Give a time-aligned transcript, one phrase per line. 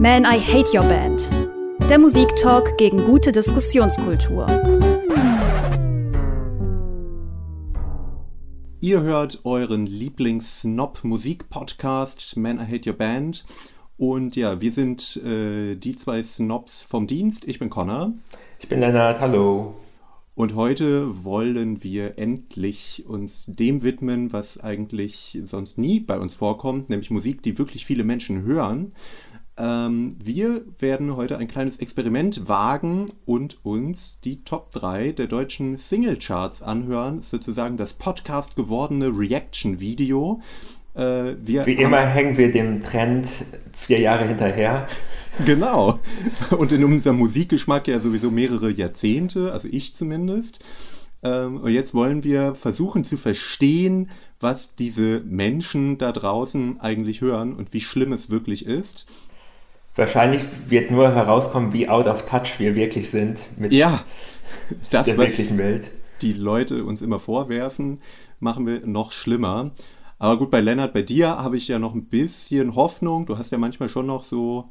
[0.00, 1.28] Man, I Hate Your Band.
[1.90, 4.46] Der Musiktalk gegen gute Diskussionskultur.
[8.80, 13.44] Ihr hört euren Lieblings-Snob-Musik-Podcast Man, I Hate Your Band.
[13.96, 17.42] Und ja, wir sind äh, die zwei Snobs vom Dienst.
[17.48, 18.12] Ich bin Connor.
[18.60, 19.74] Ich bin Lennart, hallo.
[20.36, 26.90] Und heute wollen wir endlich uns dem widmen, was eigentlich sonst nie bei uns vorkommt,
[26.90, 28.92] nämlich Musik, die wirklich viele Menschen hören.
[29.58, 35.76] Ähm, wir werden heute ein kleines Experiment wagen und uns die Top 3 der deutschen
[35.76, 37.20] Singlecharts anhören.
[37.20, 40.40] Sozusagen das Podcast gewordene Reaction-Video.
[40.94, 43.28] Äh, Wie immer hängen wir dem Trend
[43.72, 44.86] vier Jahre hinterher.
[45.44, 45.98] Genau.
[46.56, 50.58] Und in unserem Musikgeschmack ja sowieso mehrere Jahrzehnte, also ich zumindest.
[51.22, 57.54] Ähm, und jetzt wollen wir versuchen zu verstehen, was diese Menschen da draußen eigentlich hören
[57.54, 59.06] und wie schlimm es wirklich ist.
[59.98, 63.98] Wahrscheinlich wird nur herauskommen, wie out of touch wir wirklich sind mit ja,
[64.90, 65.90] das, der wirklichen Welt.
[66.22, 68.00] Die Leute uns immer vorwerfen,
[68.38, 69.72] machen wir noch schlimmer.
[70.20, 73.26] Aber gut, bei Lennart, bei dir habe ich ja noch ein bisschen Hoffnung.
[73.26, 74.70] Du hast ja manchmal schon noch so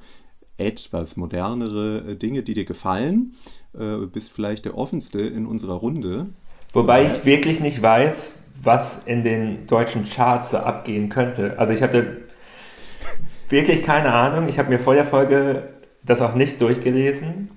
[0.56, 3.34] etwas modernere äh, Dinge, die dir gefallen.
[3.78, 6.28] Äh, bist vielleicht der offenste in unserer Runde.
[6.72, 11.59] Wobei ich wirklich nicht weiß, was in den deutschen Charts so abgehen könnte.
[11.59, 12.27] Also ich hatte
[13.50, 14.48] wirklich keine Ahnung.
[14.50, 15.72] Ich habe mir vor der Folge
[16.03, 17.50] das auch nicht durchgelesen.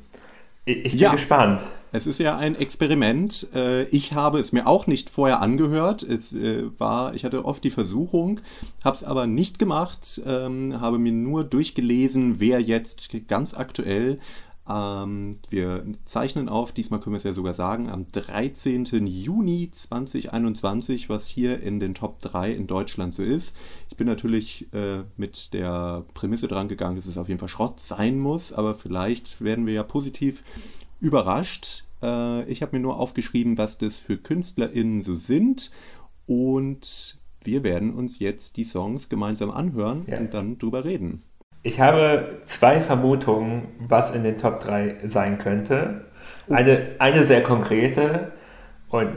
[0.64, 1.12] Ich bin ja.
[1.12, 1.62] gespannt.
[1.92, 3.48] Es ist ja ein Experiment.
[3.54, 6.02] Äh, ich habe es mir auch nicht vorher angehört.
[6.02, 8.40] Es äh, war, ich hatte oft die Versuchung,
[8.84, 14.20] habe es aber nicht gemacht, ähm, habe mir nur durchgelesen, wer jetzt ganz aktuell
[14.70, 18.84] wir zeichnen auf, diesmal können wir es ja sogar sagen, am 13.
[19.06, 23.56] Juni 2021, was hier in den Top 3 in Deutschland so ist.
[23.88, 27.80] Ich bin natürlich äh, mit der Prämisse dran gegangen, dass es auf jeden Fall Schrott
[27.80, 30.44] sein muss, aber vielleicht werden wir ja positiv
[31.00, 31.84] überrascht.
[32.00, 35.72] Äh, ich habe mir nur aufgeschrieben, was das für KünstlerInnen so sind
[36.26, 40.20] und wir werden uns jetzt die Songs gemeinsam anhören ja.
[40.20, 41.22] und dann drüber reden.
[41.62, 46.06] Ich habe zwei Vermutungen, was in den Top 3 sein könnte.
[46.48, 48.32] Eine, eine sehr konkrete
[48.90, 49.08] und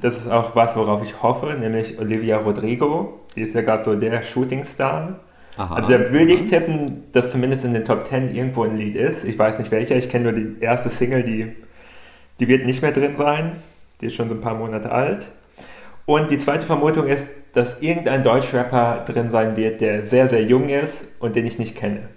[0.00, 3.26] das ist auch was, worauf ich hoffe, nämlich Olivia Rodrigo.
[3.36, 5.20] Die ist ja gerade so der Shootingstar.
[5.58, 8.96] Aha, also da würde ich tippen, dass zumindest in den Top 10 irgendwo ein Lied
[8.96, 9.24] ist.
[9.24, 11.52] Ich weiß nicht welcher, ich kenne nur die erste Single, die,
[12.40, 13.56] die wird nicht mehr drin sein.
[14.00, 15.28] Die ist schon so ein paar Monate alt.
[16.08, 20.70] Und die zweite Vermutung ist, dass irgendein Deutschrapper drin sein wird, der sehr, sehr jung
[20.70, 22.08] ist und den ich nicht kenne.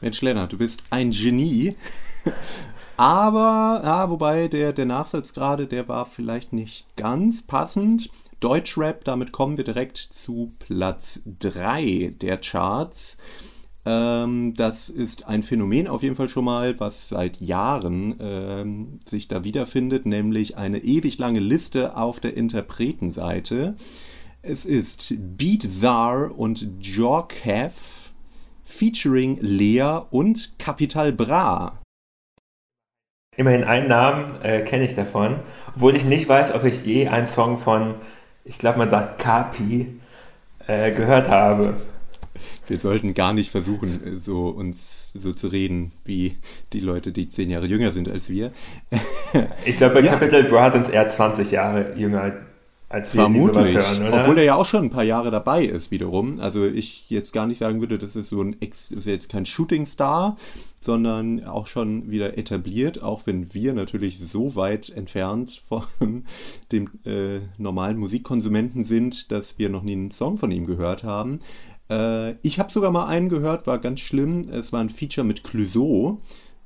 [0.00, 1.76] Mensch, Lennart, du bist ein Genie.
[2.96, 8.10] Aber, ja, wobei der, der Nachsatz gerade, der war vielleicht nicht ganz passend.
[8.40, 13.18] Deutschrap, damit kommen wir direkt zu Platz 3 der Charts.
[13.84, 19.28] Ähm, das ist ein Phänomen auf jeden Fall schon mal, was seit Jahren ähm, sich
[19.28, 23.74] da wiederfindet, nämlich eine ewig lange Liste auf der Interpretenseite.
[24.42, 28.10] Es ist Beat Czar und Jorkev
[28.64, 31.78] featuring Lea und Capital Bra.
[33.36, 35.40] Immerhin einen Namen äh, kenne ich davon,
[35.74, 37.94] obwohl ich nicht weiß, ob ich je einen Song von
[38.44, 40.00] ich glaube, man sagt Kapi,
[40.66, 41.76] äh, gehört habe.
[42.66, 46.36] Wir sollten gar nicht versuchen, so uns so zu reden wie
[46.72, 48.52] die Leute, die zehn Jahre jünger sind als wir.
[49.64, 50.12] ich glaube, bei ja.
[50.12, 52.32] Capital Bra sind es eher 20 Jahre jünger
[52.92, 53.74] als wir, Vermutlich.
[53.74, 54.20] Hören, oder?
[54.20, 56.38] Obwohl er ja auch schon ein paar Jahre dabei ist, wiederum.
[56.40, 59.46] Also ich jetzt gar nicht sagen würde, das ist so ein Ex, ist jetzt kein
[59.46, 60.36] Shooting Star,
[60.78, 66.24] sondern auch schon wieder etabliert, auch wenn wir natürlich so weit entfernt von
[66.70, 71.40] dem äh, normalen Musikkonsumenten sind, dass wir noch nie einen Song von ihm gehört haben.
[71.90, 74.42] Äh, ich habe sogar mal einen gehört, war ganz schlimm.
[74.50, 76.20] Es war ein Feature mit Clouseau,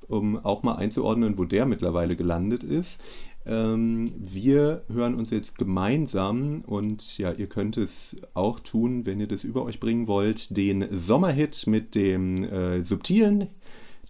[0.08, 3.00] um auch mal einzuordnen, wo der mittlerweile gelandet ist.
[3.46, 9.28] Ähm, wir hören uns jetzt gemeinsam und ja, ihr könnt es auch tun, wenn ihr
[9.28, 13.48] das über euch bringen wollt, den Sommerhit mit dem äh, subtilen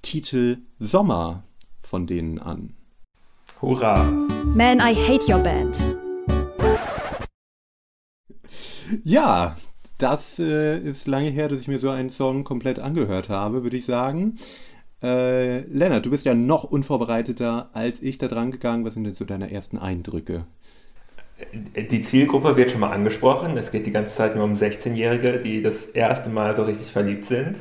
[0.00, 1.42] Titel Sommer
[1.80, 2.74] von denen an.
[3.60, 4.04] Hurra!
[4.54, 5.82] Man, I hate your band.
[9.04, 9.56] Ja,
[9.98, 13.76] das äh, ist lange her, dass ich mir so einen Song komplett angehört habe, würde
[13.76, 14.36] ich sagen.
[15.02, 18.84] Äh, Lennart, du bist ja noch unvorbereiteter als ich da dran gegangen.
[18.84, 20.46] Was sind denn so deine ersten Eindrücke?
[21.74, 23.58] Die Zielgruppe wird schon mal angesprochen.
[23.58, 27.26] Es geht die ganze Zeit nur um 16-Jährige, die das erste Mal so richtig verliebt
[27.26, 27.56] sind.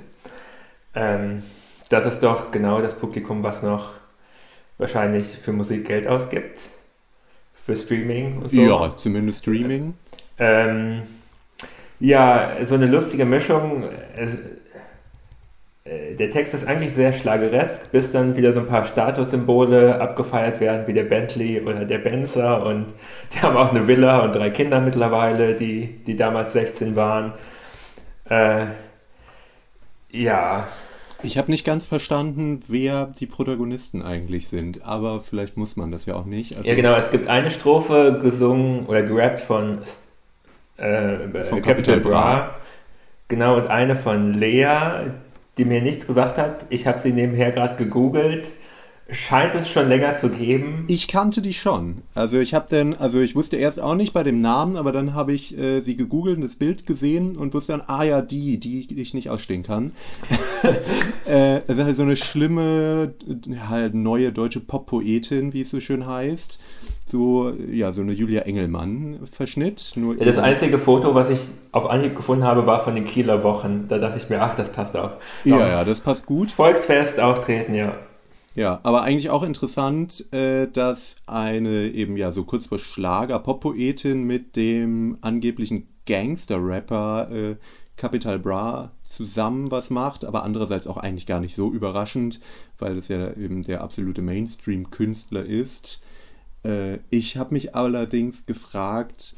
[0.93, 1.43] Ähm,
[1.89, 3.91] das ist doch genau das Publikum, was noch
[4.77, 6.61] wahrscheinlich für Musik Geld ausgibt.
[7.65, 8.61] Für Streaming und so.
[8.61, 9.95] Ja, zumindest Streaming.
[10.38, 11.01] Ähm,
[12.00, 13.83] ja, so eine lustige Mischung.
[14.15, 14.27] äh,
[16.15, 20.88] der Text ist eigentlich sehr schlageresk, bis dann wieder so ein paar Statussymbole abgefeiert werden,
[20.88, 22.88] wie der Bentley oder der Benzer und
[23.33, 27.33] die haben auch eine Villa und drei Kinder mittlerweile, die, die damals 16 waren.
[28.30, 28.65] Äh,
[30.09, 30.68] ja.
[31.21, 36.06] Ich habe nicht ganz verstanden, wer die Protagonisten eigentlich sind, aber vielleicht muss man das
[36.06, 36.57] ja auch nicht.
[36.57, 39.80] Also ja, genau, es gibt eine Strophe gesungen oder gerappt von,
[40.77, 42.10] äh, von Capital Bra.
[42.10, 42.56] Bra.
[43.27, 45.12] Genau, und eine von Lea,
[45.57, 46.66] die mir nichts gesagt hat.
[46.69, 48.48] Ich habe sie nebenher gerade gegoogelt.
[49.12, 50.86] Scheint es schon länger zu geben.
[50.88, 52.01] Ich kannte die schon.
[52.16, 55.13] Also ich habe dann, also ich wusste erst auch nicht bei dem Namen, aber dann
[55.13, 58.60] habe ich äh, sie gegoogelt und das Bild gesehen und wusste dann, ah ja, die,
[58.60, 59.92] die ich nicht ausstehen kann.
[61.25, 63.13] äh, das ist halt so eine schlimme,
[63.69, 66.60] halt neue deutsche Pop-Poetin, wie es so schön heißt
[67.05, 69.95] so, ja, so eine Julia Engelmann-Verschnitt.
[69.95, 71.39] Ja, das einzige Foto, was ich
[71.71, 73.85] auf Anhieb gefunden habe, war von den Kieler Wochen.
[73.87, 75.11] Da dachte ich mir, ach, das passt auch.
[75.43, 76.51] Ja, ja, das passt gut.
[76.51, 77.95] Volksfest auftreten, ja.
[78.55, 84.23] Ja, aber eigentlich auch interessant, äh, dass eine eben ja so kurz vor Schlager Pop-Poetin
[84.23, 87.55] mit dem angeblichen Gangster-Rapper äh,
[87.97, 92.39] Capital Bra zusammen was macht, aber andererseits auch eigentlich gar nicht so überraschend,
[92.79, 96.01] weil es ja eben der absolute Mainstream-Künstler ist.
[96.65, 99.35] Äh, ich habe mich allerdings gefragt,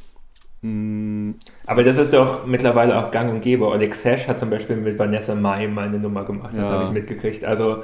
[0.62, 1.35] hm,
[1.68, 3.68] aber das ist doch mittlerweile auch gang und gäbe.
[3.68, 6.69] Oleg Sesh hat zum Beispiel mit Vanessa Mai mal eine Nummer gemacht, das ja.
[6.69, 7.45] habe ich mitgekriegt.
[7.45, 7.83] Also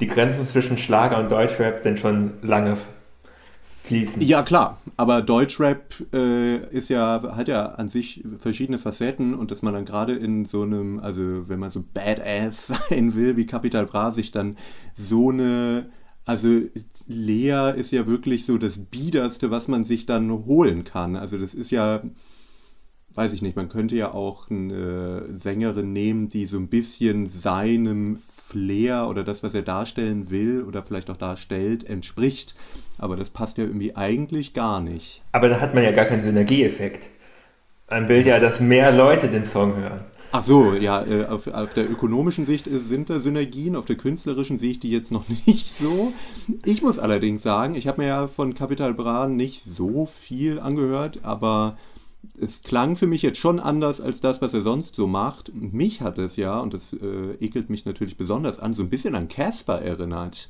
[0.00, 2.76] die Grenzen zwischen Schlager und Deutschrap sind schon lange
[3.82, 4.22] fließend.
[4.22, 9.62] Ja, klar, aber Deutschrap äh, ist ja, hat ja an sich verschiedene Facetten und dass
[9.62, 13.86] man dann gerade in so einem, also wenn man so Badass sein will, wie Capital
[13.86, 14.56] Bra, sich dann
[14.94, 15.86] so eine
[16.24, 16.48] also
[17.08, 21.16] Lea ist ja wirklich so das Biederste, was man sich dann holen kann.
[21.16, 22.02] Also das ist ja,
[23.14, 28.18] weiß ich nicht, man könnte ja auch eine Sängerin nehmen, die so ein bisschen seinem
[28.18, 32.54] Flair oder das, was er darstellen will oder vielleicht auch darstellt, entspricht.
[32.98, 35.22] Aber das passt ja irgendwie eigentlich gar nicht.
[35.32, 37.08] Aber da hat man ja gar keinen Synergieeffekt.
[37.90, 40.04] Man will ja, dass mehr Leute den Song hören.
[40.34, 44.56] Ach so, ja, äh, auf, auf, der ökonomischen Sicht sind da Synergien, auf der künstlerischen
[44.58, 46.14] sehe ich die jetzt noch nicht so.
[46.64, 51.20] Ich muss allerdings sagen, ich habe mir ja von Capital Bra nicht so viel angehört,
[51.22, 51.76] aber
[52.40, 55.52] es klang für mich jetzt schon anders als das, was er sonst so macht.
[55.54, 59.14] Mich hat es ja, und das äh, ekelt mich natürlich besonders an, so ein bisschen
[59.14, 60.48] an Casper erinnert.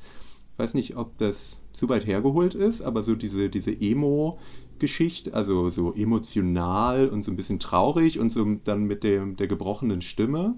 [0.52, 4.38] Ich weiß nicht, ob das zu weit hergeholt ist, aber so diese, diese Emo-
[4.82, 9.46] Geschichte, also so emotional und so ein bisschen traurig und so dann mit dem, der
[9.46, 10.56] gebrochenen Stimme.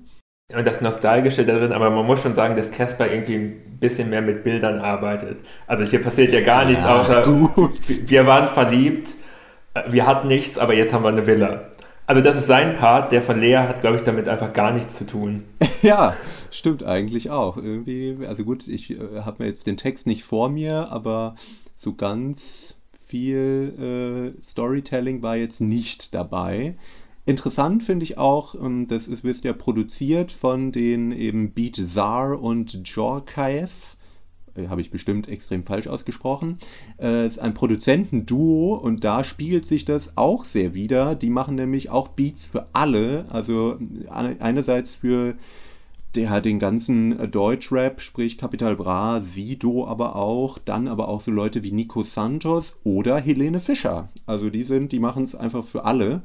[0.53, 4.23] Und das Nostalgische darin, aber man muss schon sagen, dass Casper irgendwie ein bisschen mehr
[4.23, 5.39] mit Bildern arbeitet.
[5.67, 7.71] Also hier passiert ja gar nichts, Ach, außer gut.
[8.09, 9.09] wir waren verliebt,
[9.89, 11.71] wir hatten nichts, aber jetzt haben wir eine Villa.
[12.07, 14.97] Also das ist sein Part, der von Lea hat, glaube ich, damit einfach gar nichts
[14.97, 15.45] zu tun.
[15.83, 16.17] ja,
[16.51, 17.57] stimmt eigentlich auch.
[17.57, 21.35] Irgendwie, also gut, ich äh, habe mir jetzt den Text nicht vor mir, aber
[21.77, 22.77] so ganz
[23.15, 26.75] viel äh, Storytelling war jetzt nicht dabei.
[27.27, 32.43] Interessant finde ich auch, ähm, das ist, wird ja produziert von den eben Beat Zar
[32.43, 33.97] und Jorkaev.
[34.57, 36.59] Äh, Habe ich bestimmt extrem falsch ausgesprochen.
[37.01, 41.15] Äh, ist ein Produzentenduo und da spiegelt sich das auch sehr wieder.
[41.15, 43.27] Die machen nämlich auch Beats für alle.
[43.31, 43.79] Also
[44.09, 45.37] einerseits für
[46.17, 51.21] der hat den ganzen äh, Deutschrap, sprich Capital Bra, Sido aber auch, dann aber auch
[51.21, 54.09] so Leute wie Nico Santos oder Helene Fischer.
[54.27, 56.23] Also die sind, die machen es einfach für alle.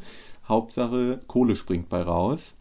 [0.47, 2.55] Hauptsache Kohle springt bei raus.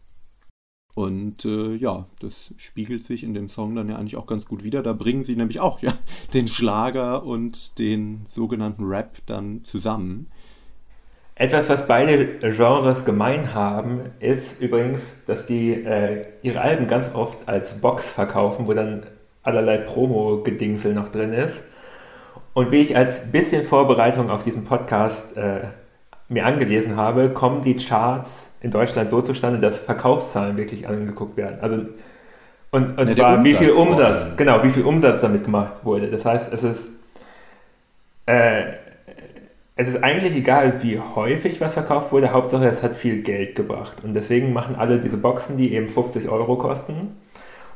[0.95, 4.64] Und äh, ja, das spiegelt sich in dem Song dann ja eigentlich auch ganz gut
[4.64, 4.83] wieder.
[4.83, 5.93] Da bringen sie nämlich auch ja
[6.35, 10.26] den Schlager und den sogenannten Rap dann zusammen.
[11.40, 17.38] Etwas, was beide Genres gemein haben, ist übrigens, dass die äh, ihre Alben ganz oft
[17.47, 19.04] als Box verkaufen, wo dann
[19.45, 21.54] allerlei Promo-Gedingsel noch drin ist.
[22.54, 25.68] Und wie ich als bisschen Vorbereitung auf diesen Podcast äh,
[26.28, 31.61] mir angelesen habe, kommen die Charts in Deutschland so zustande, dass Verkaufszahlen wirklich angeguckt werden.
[31.61, 31.85] Also
[32.71, 36.09] und, und ja, zwar wie viel Umsatz, genau, wie viel Umsatz damit gemacht wurde.
[36.09, 36.80] Das heißt, es ist
[38.26, 38.64] äh,
[39.80, 43.99] es ist eigentlich egal, wie häufig was verkauft wurde, Hauptsache es hat viel Geld gebracht.
[44.02, 47.16] Und deswegen machen alle diese Boxen, die eben 50 Euro kosten.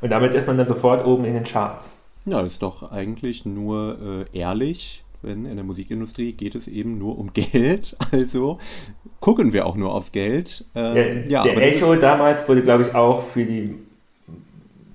[0.01, 1.93] Und damit ist man dann sofort oben in den Charts.
[2.25, 6.99] Ja, das ist doch eigentlich nur äh, ehrlich, wenn in der Musikindustrie geht es eben
[6.99, 7.97] nur um Geld.
[8.11, 8.59] Also
[9.21, 10.65] gucken wir auch nur aufs Geld.
[10.75, 13.79] Äh, ja, der Echo damals wurde, glaube ich, auch für die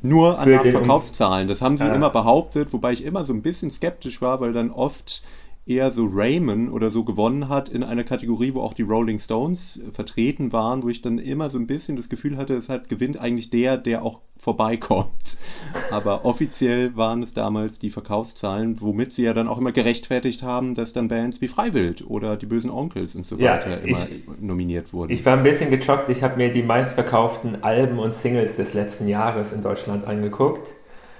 [0.01, 1.47] nur an Verkaufszahlen.
[1.47, 1.93] Das haben sie ja.
[1.93, 5.23] immer behauptet, wobei ich immer so ein bisschen skeptisch war, weil dann oft
[5.67, 9.81] eher so Raymond oder so gewonnen hat in einer Kategorie, wo auch die Rolling Stones
[9.91, 13.19] vertreten waren, wo ich dann immer so ein bisschen das Gefühl hatte, es hat gewinnt
[13.19, 15.37] eigentlich der, der auch vorbeikommt.
[15.91, 20.73] Aber offiziell waren es damals die Verkaufszahlen, womit sie ja dann auch immer gerechtfertigt haben,
[20.73, 24.07] dass dann Bands wie Freiwild oder die Bösen Onkels und so weiter ja, immer
[24.39, 25.11] nominiert wurden.
[25.11, 26.09] Ich war ein bisschen geschockt.
[26.09, 30.69] Ich habe mir die meistverkauften Alben und Singles des letzten Jahres in Deutschland angeguckt.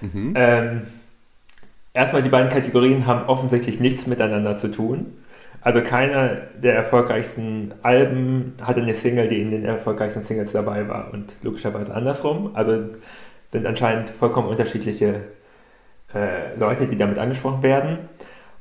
[0.02, 0.34] Mhm.
[0.36, 0.82] Ähm,
[1.98, 5.18] erstmal, die beiden Kategorien haben offensichtlich nichts miteinander zu tun.
[5.62, 11.12] Also keiner der erfolgreichsten Alben hatte eine Single, die in den erfolgreichsten Singles dabei war
[11.12, 12.52] und logischerweise andersrum.
[12.54, 12.86] Also
[13.52, 15.22] sind anscheinend vollkommen unterschiedliche
[16.14, 17.98] äh, Leute, die damit angesprochen werden.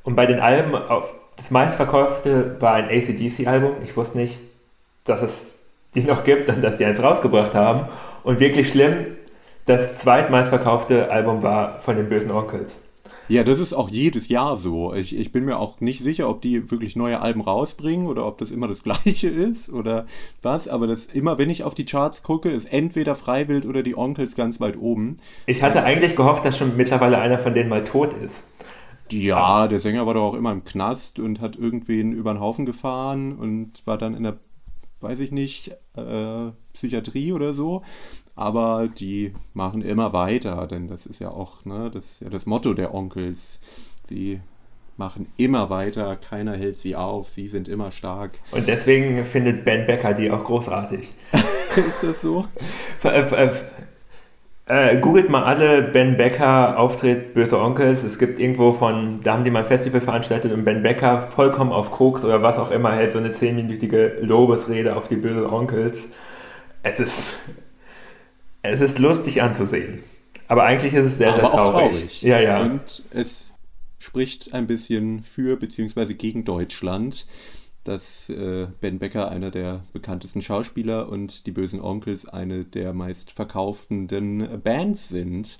[0.03, 3.77] Und bei den Alben, auf, das meistverkaufte war ein ACDC-Album.
[3.85, 4.39] Ich wusste nicht,
[5.05, 7.89] dass es die noch gibt und dass die eins rausgebracht haben.
[8.25, 9.07] Und wirklich schlimm,
[9.67, 12.86] das zweitmeistverkaufte Album war von den Bösen Onkels.
[13.29, 14.95] Ja, das ist auch jedes Jahr so.
[14.95, 18.39] Ich, ich bin mir auch nicht sicher, ob die wirklich neue Alben rausbringen oder ob
[18.39, 20.07] das immer das gleiche ist oder
[20.43, 20.69] was.
[20.69, 24.37] Aber das immer, wenn ich auf die Charts gucke, ist entweder Freiwild oder die Onkels
[24.37, 25.17] ganz weit oben.
[25.47, 28.45] Ich hatte das, eigentlich gehofft, dass schon mittlerweile einer von denen mal tot ist.
[29.11, 32.67] Ja, der Sänger war doch auch immer im Knast und hat irgendwen über den Haufen
[32.67, 34.39] gefahren und war dann in der,
[35.01, 37.83] weiß ich nicht, äh, Psychiatrie oder so
[38.37, 42.47] aber die machen immer weiter, denn das ist ja auch, ne, das ist ja das
[42.47, 43.61] Motto der Onkels.
[44.09, 44.41] Sie
[44.99, 48.33] machen immer weiter, keiner hält sie auf, sie sind immer stark.
[48.53, 51.09] Und deswegen findet Ben Becker die auch großartig.
[51.77, 52.47] ist das so?
[53.03, 53.51] Äh,
[54.69, 58.03] äh, googelt mal alle Ben Becker Auftritt Böse Onkels.
[58.03, 61.73] Es gibt irgendwo von, da haben die mal ein Festival veranstaltet und Ben Becker vollkommen
[61.73, 66.13] auf Koks oder was auch immer hält so eine zehnminütige Lobesrede auf die Böse Onkels.
[66.83, 67.39] Es ist
[68.71, 70.03] es ist lustig anzusehen.
[70.49, 71.91] Aber eigentlich ist es sehr, sehr traurig.
[71.91, 72.23] traurig.
[72.23, 72.63] Ja, ja.
[72.63, 73.49] Und es
[73.99, 76.15] spricht ein bisschen für bzw.
[76.15, 77.27] gegen Deutschland,
[77.85, 84.61] dass äh, Ben Becker einer der bekanntesten Schauspieler und die Bösen Onkels eine der meistverkauftenden
[84.63, 85.59] Bands sind.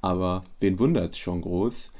[0.00, 1.92] Aber wen wundert es schon groß?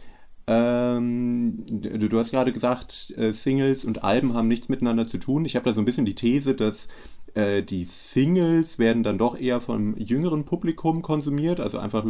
[0.46, 5.46] Ähm, du, du, hast gerade gesagt, äh, Singles und Alben haben nichts miteinander zu tun.
[5.46, 6.88] Ich habe da so ein bisschen die These, dass
[7.34, 12.04] äh, die Singles werden dann doch eher vom jüngeren Publikum konsumiert, also einfach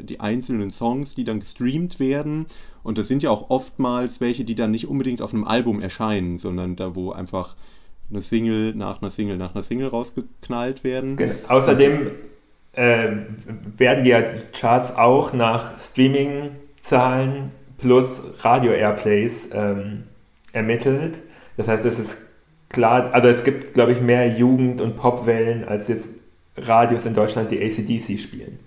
[0.00, 2.46] die einzelnen Songs, die dann gestreamt werden.
[2.82, 6.38] Und das sind ja auch oftmals welche, die dann nicht unbedingt auf einem Album erscheinen,
[6.38, 7.56] sondern da, wo einfach
[8.10, 11.16] eine Single nach einer Single nach einer Single rausgeknallt werden.
[11.16, 11.34] Genau.
[11.48, 12.10] Außerdem
[12.72, 13.08] äh,
[13.76, 14.14] werden die
[14.52, 20.04] Charts auch nach Streaming-Zahlen plus Radio-Airplays ähm,
[20.52, 21.20] ermittelt.
[21.56, 22.25] Das heißt, es ist
[22.68, 26.08] klar, also es gibt, glaube ich, mehr Jugend- und Popwellen als jetzt
[26.56, 28.58] Radios in Deutschland, die ACDC spielen.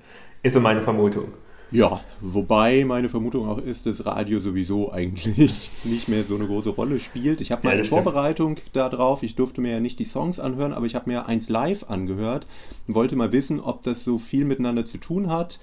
[0.43, 1.33] Ist so meine Vermutung.
[1.71, 6.71] Ja, wobei meine Vermutung auch ist, dass Radio sowieso eigentlich nicht mehr so eine große
[6.71, 7.41] Rolle spielt.
[7.41, 10.87] Ich habe mal ja, Vorbereitung darauf, ich durfte mir ja nicht die Songs anhören, aber
[10.87, 12.47] ich habe mir eins live angehört
[12.87, 15.59] und wollte mal wissen, ob das so viel miteinander zu tun hat.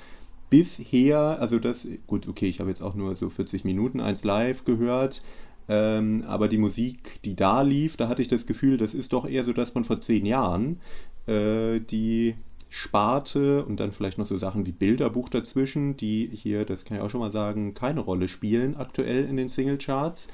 [0.49, 4.65] Bisher, also das, gut, okay, ich habe jetzt auch nur so 40 Minuten eins live
[4.65, 5.25] gehört,
[5.69, 9.29] ähm, aber die Musik, die da lief, da hatte ich das Gefühl, das ist doch
[9.29, 10.81] eher so, dass man vor zehn Jahren
[11.27, 12.37] äh, die
[12.69, 17.03] Sparte und dann vielleicht noch so Sachen wie Bilderbuch dazwischen, die hier, das kann ich
[17.03, 20.29] auch schon mal sagen, keine Rolle spielen aktuell in den Singlecharts.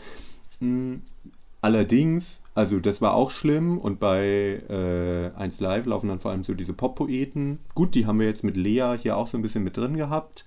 [0.61, 1.03] Mhm.
[1.61, 6.43] Allerdings, also das war auch schlimm und bei äh, 1 Live laufen dann vor allem
[6.43, 7.61] so diese Pop-Poeten.
[7.77, 10.45] Gut, die haben wir jetzt mit Lea hier auch so ein bisschen mit drin gehabt.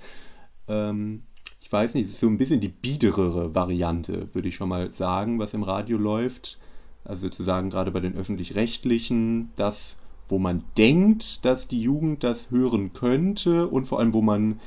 [0.67, 1.23] Ähm,
[1.65, 4.91] ich weiß nicht, es ist so ein bisschen die biederere Variante, würde ich schon mal
[4.91, 6.59] sagen, was im Radio läuft.
[7.03, 12.51] Also zu sagen, gerade bei den öffentlich-rechtlichen, das, wo man denkt, dass die Jugend das
[12.51, 14.59] hören könnte und vor allem, wo man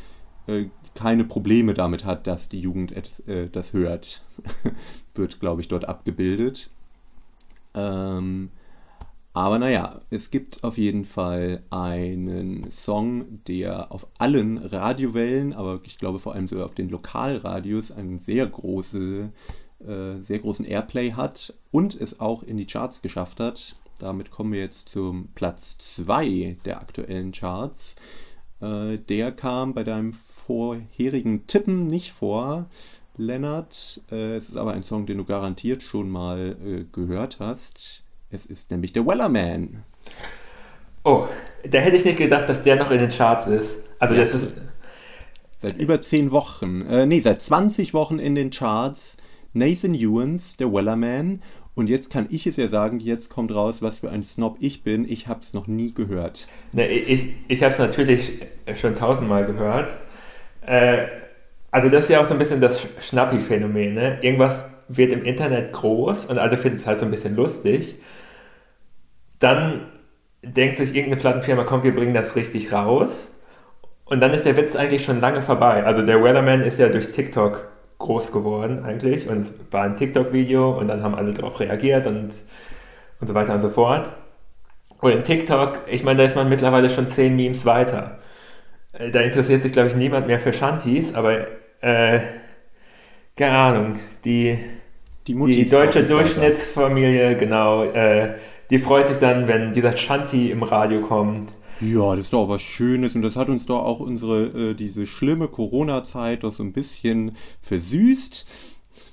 [0.49, 0.65] äh,
[0.97, 2.93] keine Probleme damit hat, dass die Jugend
[3.29, 4.25] äh, das hört,
[5.15, 6.69] wird, glaube ich, dort abgebildet.
[7.75, 8.51] Ähm,
[9.39, 15.97] aber naja, es gibt auf jeden Fall einen Song, der auf allen Radiowellen, aber ich
[15.97, 19.31] glaube vor allem so auf den Lokalradios einen sehr, große,
[19.79, 23.77] äh, sehr großen Airplay hat und es auch in die Charts geschafft hat.
[24.01, 27.95] Damit kommen wir jetzt zum Platz 2 der aktuellen Charts.
[28.61, 32.67] Äh, der kam bei deinem vorherigen Tippen nicht vor,
[33.17, 34.03] Lennart.
[34.11, 38.03] Äh, es ist aber ein Song, den du garantiert schon mal äh, gehört hast.
[38.31, 39.85] Es ist nämlich der Wellerman.
[41.05, 41.27] Oh,
[41.69, 43.71] da hätte ich nicht gedacht, dass der noch in den Charts ist.
[43.99, 44.61] Also ja, das ist.
[45.57, 49.17] Seit über 10 Wochen, äh, nee, seit 20 Wochen in den Charts.
[49.55, 51.43] Nathan Ewens, der Wellerman.
[51.75, 54.83] Und jetzt kann ich es ja sagen, jetzt kommt raus, was für ein Snob ich
[54.83, 55.09] bin.
[55.09, 56.49] Ich habe es noch nie gehört.
[56.73, 58.43] Ne, ich ich habe es natürlich
[58.77, 59.93] schon tausendmal gehört.
[60.67, 61.07] Äh,
[61.71, 63.95] also das ist ja auch so ein bisschen das Schnappi-Phänomen.
[63.95, 64.19] Ne?
[64.23, 67.97] Irgendwas wird im Internet groß und alle finden es halt so ein bisschen lustig.
[69.39, 69.83] Dann
[70.43, 73.41] denkt sich irgendeine Plattenfirma, komm, wir bringen das richtig raus.
[74.05, 75.85] Und dann ist der Witz eigentlich schon lange vorbei.
[75.85, 77.69] Also der Weatherman ist ja durch TikTok
[77.99, 82.31] groß geworden eigentlich und es war ein TikTok-Video und dann haben alle darauf reagiert und,
[83.21, 84.09] und so weiter und so fort.
[85.01, 88.19] Und in TikTok, ich meine, da ist man mittlerweile schon zehn Memes weiter.
[88.93, 91.47] Äh, da interessiert sich, glaube ich, niemand mehr für Shanties, aber
[91.81, 92.21] äh,
[93.37, 94.59] keine Ahnung, die,
[95.27, 98.35] die, die deutsche Durchschnittsfamilie, genau, äh,
[98.71, 101.53] die freut sich dann, wenn dieser Shanti im Radio kommt.
[101.81, 104.75] Ja, das ist doch auch was Schönes und das hat uns doch auch unsere, äh,
[104.75, 108.49] diese schlimme Corona-Zeit doch so ein bisschen versüßt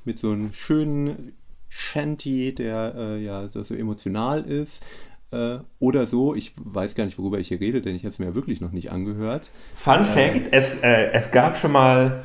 [0.03, 1.33] mit so einem schönen
[1.69, 4.85] Shanty, der äh, ja so emotional ist.
[5.31, 8.19] Äh, oder so, ich weiß gar nicht, worüber ich hier rede, denn ich habe es
[8.19, 9.51] mir ja wirklich noch nicht angehört.
[9.75, 12.23] Fun äh, Fact, es, äh, es gab schon mal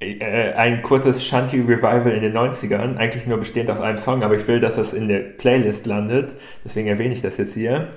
[0.00, 4.36] äh, ein kurzes Shanty Revival in den 90ern, eigentlich nur bestehend aus einem Song, aber
[4.36, 6.30] ich will, dass das in der Playlist landet,
[6.64, 7.88] deswegen erwähne ich das jetzt hier.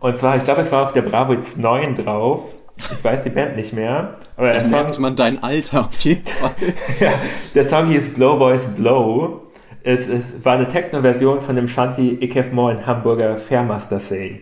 [0.00, 2.42] Und zwar, ich glaube, es war auf der Bravo 9 drauf.
[2.76, 4.14] Ich weiß die Band nicht mehr.
[4.36, 6.50] Aber da merkt man dein Alter auf jeden Fall.
[6.98, 7.12] ja,
[7.54, 9.42] der Song hieß Blow Boys Blow.
[9.84, 14.40] Es, es war eine Techno-Version von dem Shanty Ich have more in Hamburger Fairmaster Sale.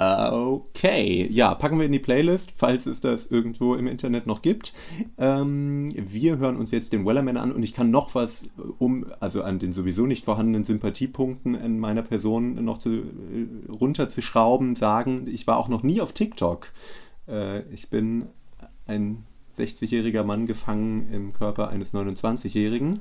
[0.00, 4.72] Okay, ja, packen wir in die Playlist, falls es das irgendwo im Internet noch gibt.
[5.18, 9.42] Ähm, wir hören uns jetzt den Wellerman an und ich kann noch was, um, also
[9.42, 13.02] an den sowieso nicht vorhandenen Sympathiepunkten in meiner Person noch zu, äh,
[13.68, 16.68] runterzuschrauben, sagen, ich war auch noch nie auf TikTok.
[17.26, 18.26] Äh, ich bin
[18.86, 19.24] ein
[19.56, 23.00] 60-jähriger Mann gefangen im Körper eines 29-jährigen.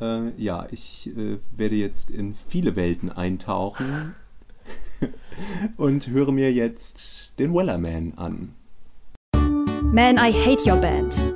[0.00, 4.14] Äh, ja, ich äh, werde jetzt in viele Welten eintauchen
[5.76, 8.54] und höre mir jetzt den Wellerman an.
[9.92, 11.34] Man, I hate your band.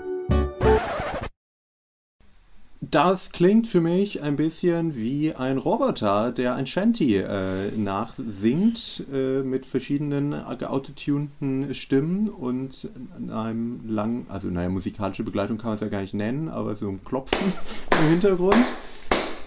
[2.91, 9.43] Das klingt für mich ein bisschen wie ein Roboter, der ein Shanty äh, nachsingt äh,
[9.43, 12.89] mit verschiedenen geautotunten Stimmen und
[13.33, 16.89] einem lang, also naja, musikalische Begleitung kann man es ja gar nicht nennen, aber so
[16.89, 17.53] ein Klopfen
[18.03, 18.65] im Hintergrund.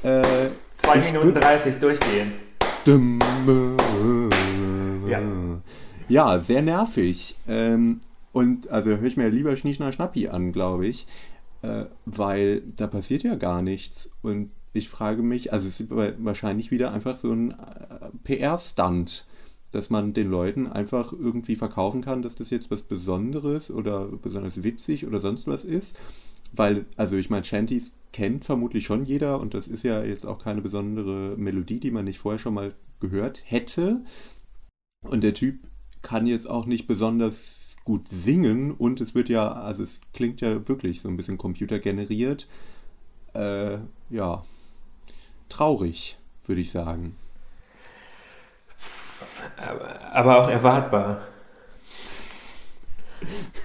[0.03, 0.23] Äh,
[0.79, 2.33] 2 Minuten 30 durchgehend.
[5.09, 5.61] Ja.
[6.07, 7.35] ja, sehr nervig.
[7.45, 7.99] Ähm,
[8.31, 11.05] und also höre ich mir lieber Schnieschner Schnappi an, glaube ich,
[11.63, 14.09] äh, weil da passiert ja gar nichts.
[14.21, 17.55] Und ich frage mich, also es ist wahrscheinlich wieder einfach so ein äh,
[18.23, 19.25] PR-Stunt,
[19.71, 24.63] dass man den Leuten einfach irgendwie verkaufen kann, dass das jetzt was Besonderes oder besonders
[24.63, 25.97] witzig oder sonst was ist.
[26.53, 30.39] Weil, also ich meine, Shanties kennt vermutlich schon jeder und das ist ja jetzt auch
[30.39, 34.03] keine besondere Melodie, die man nicht vorher schon mal gehört hätte.
[35.01, 35.59] Und der Typ
[36.01, 40.67] kann jetzt auch nicht besonders gut singen und es wird ja, also es klingt ja
[40.67, 42.47] wirklich so ein bisschen computergeneriert.
[43.33, 43.77] Äh,
[44.09, 44.43] ja,
[45.49, 47.15] traurig, würde ich sagen.
[49.57, 51.21] Aber, aber auch erwartbar.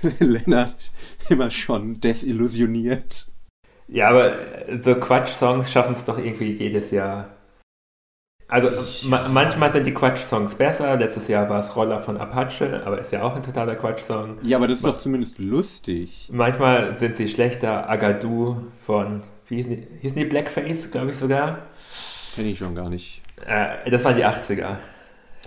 [0.20, 0.92] Lennart
[1.28, 3.26] immer schon desillusioniert.
[3.88, 4.34] Ja, aber
[4.80, 7.28] so Quatsch-Songs schaffen es doch irgendwie jedes Jahr.
[8.48, 8.68] Also
[9.08, 10.96] ma manchmal sind die Quatsch-Songs besser.
[10.96, 14.38] Letztes Jahr war es Roller von Apache, aber ist ja auch ein totaler Quatsch-Song.
[14.42, 16.28] Ja, aber das ist Ma doch zumindest lustig.
[16.30, 17.88] Manchmal sind sie schlechter.
[17.88, 21.60] Agadoo von, wie hießen die, hießen die Blackface, glaube ich sogar.
[22.34, 23.22] Kenne ich schon gar nicht.
[23.46, 24.76] Äh, das waren die 80er.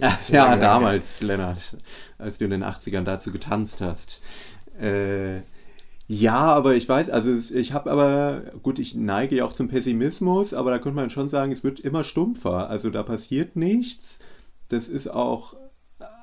[0.01, 1.77] Ach, ja, damals, Lennart,
[2.17, 4.21] als du in den 80ern dazu getanzt hast.
[4.79, 5.41] Äh,
[6.07, 10.53] ja, aber ich weiß, also ich habe aber, gut, ich neige ja auch zum Pessimismus,
[10.53, 12.69] aber da könnte man schon sagen, es wird immer stumpfer.
[12.69, 14.19] Also da passiert nichts.
[14.69, 15.55] Das ist auch,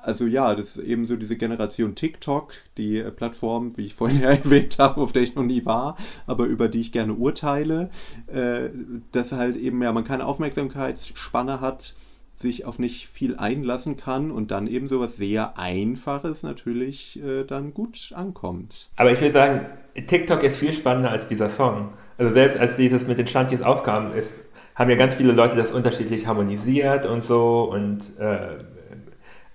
[0.01, 4.29] also ja, das ist eben so diese Generation TikTok, die Plattform, wie ich vorhin ja
[4.31, 7.89] erwähnt habe, auf der ich noch nie war, aber über die ich gerne urteile,
[8.27, 8.69] äh,
[9.11, 11.95] dass halt eben, ja, man keine Aufmerksamkeitsspanne hat
[12.35, 17.43] sich auf nicht viel einlassen kann und dann eben so was sehr Einfaches natürlich äh,
[17.43, 18.89] dann gut ankommt.
[18.95, 19.65] Aber ich will sagen,
[19.95, 21.93] TikTok ist viel spannender als dieser Song.
[22.17, 24.33] Also selbst als dieses mit den Shanties aufkam, ist,
[24.75, 28.63] haben ja ganz viele Leute das unterschiedlich harmonisiert und so und äh,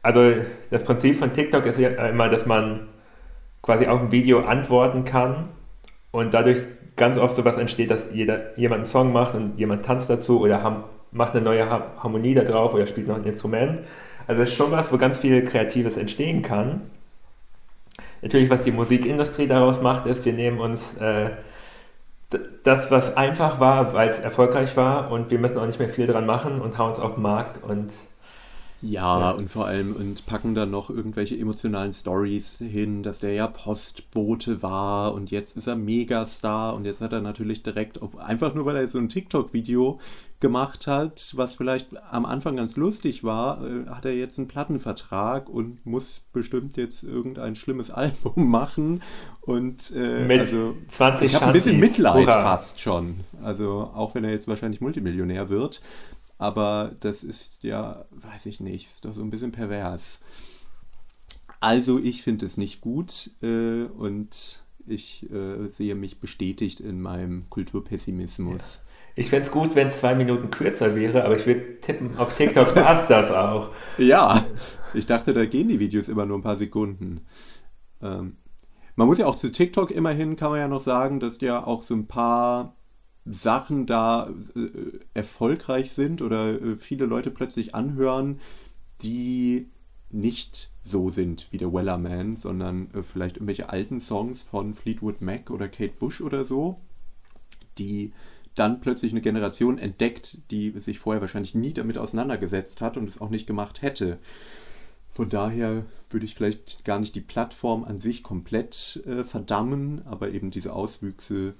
[0.03, 0.33] also
[0.71, 2.89] das Prinzip von TikTok ist ja immer, dass man
[3.63, 5.49] quasi auf ein Video antworten kann
[6.13, 6.59] und dadurch
[6.97, 10.63] ganz oft sowas entsteht, dass jeder, jemand einen Song macht und jemand tanzt dazu oder
[10.63, 13.81] haben macht eine neue Harmonie da drauf oder spielt noch ein Instrument.
[14.27, 16.83] Also es ist schon was, wo ganz viel Kreatives entstehen kann.
[18.23, 21.31] Natürlich, was die Musikindustrie daraus macht, ist, wir nehmen uns äh,
[22.65, 26.07] das, was einfach war, weil es erfolgreich war und wir müssen auch nicht mehr viel
[26.07, 27.93] dran machen und hauen es auf den Markt und
[28.81, 33.49] Ja, und vor allem und packen dann noch irgendwelche emotionalen Stories hin, dass der ja
[33.49, 38.55] Postbote war und jetzt ist er Megastar und jetzt hat er natürlich direkt, auf, einfach
[38.55, 39.99] nur weil er so ein TikTok-Video
[40.41, 45.49] gemacht hat, was vielleicht am Anfang ganz lustig war, äh, hat er jetzt einen Plattenvertrag
[45.49, 49.03] und muss bestimmt jetzt irgendein schlimmes Album machen
[49.41, 51.81] und äh, also 20 ich habe ein bisschen.
[51.81, 52.43] Mitleid Hurra.
[52.43, 53.21] fast schon.
[53.43, 55.81] Also auch wenn er jetzt wahrscheinlich Multimillionär wird.
[56.41, 60.21] Aber das ist ja, weiß ich nicht, ist doch so ein bisschen pervers.
[61.59, 67.51] Also ich finde es nicht gut äh, und ich äh, sehe mich bestätigt in meinem
[67.51, 68.81] Kulturpessimismus.
[69.19, 72.37] Ich fände es gut, wenn es zwei Minuten kürzer wäre, aber ich würde tippen, auf
[72.37, 73.71] TikTok passt das auch.
[73.99, 74.45] Ja,
[74.95, 77.23] ich dachte, da gehen die Videos immer nur ein paar Sekunden.
[78.01, 78.37] Ähm,
[78.95, 81.83] man muss ja auch zu TikTok immerhin, kann man ja noch sagen, dass ja auch
[81.83, 82.77] so ein paar
[83.25, 84.69] Sachen da äh,
[85.15, 88.39] erfolgreich sind oder äh, viele Leute plötzlich anhören,
[89.03, 89.69] die
[90.11, 95.51] nicht so sind wie der Wellerman, sondern äh, vielleicht irgendwelche alten Songs von Fleetwood Mac
[95.51, 96.79] oder Kate Bush oder so,
[97.79, 98.13] die
[98.59, 103.21] dann plötzlich eine Generation entdeckt, die sich vorher wahrscheinlich nie damit auseinandergesetzt hat und es
[103.21, 104.19] auch nicht gemacht hätte.
[105.13, 110.31] Von daher würde ich vielleicht gar nicht die Plattform an sich komplett äh, verdammen, aber
[110.31, 111.55] eben diese Auswüchse,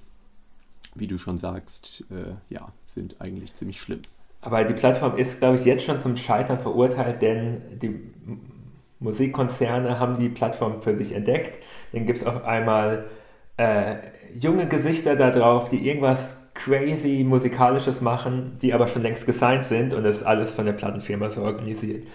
[0.95, 4.01] wie du schon sagst, äh, ja, sind eigentlich ziemlich schlimm.
[4.41, 7.99] Aber die Plattform ist, glaube ich, jetzt schon zum Scheitern verurteilt, denn die
[8.99, 11.61] Musikkonzerne haben die Plattform für sich entdeckt.
[11.91, 13.09] Dann gibt es auf einmal
[13.57, 13.95] äh,
[14.39, 19.93] junge Gesichter da drauf, die irgendwas crazy musikalisches machen, die aber schon längst gesigned sind
[19.93, 22.05] und das ist alles von der Plattenfirma so organisiert.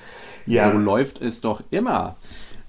[0.46, 2.16] Ja, So läuft es doch immer.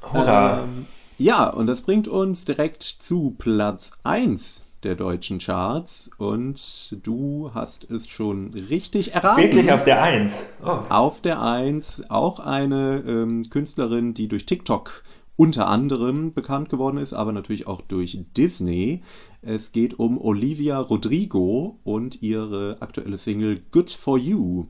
[0.01, 0.63] Hurra.
[0.63, 0.85] Ähm,
[1.17, 7.89] ja, und das bringt uns direkt zu Platz 1 der deutschen Charts und du hast
[7.89, 9.43] es schon richtig erraten.
[9.43, 10.33] wirklich auf der Eins.
[10.63, 10.77] Oh.
[10.89, 15.03] Auf der 1 auch eine ähm, Künstlerin, die durch TikTok
[15.37, 19.03] unter anderem bekannt geworden ist, aber natürlich auch durch Disney.
[19.47, 24.65] Es geht um Olivia Rodrigo und ihre aktuelle Single Good for You.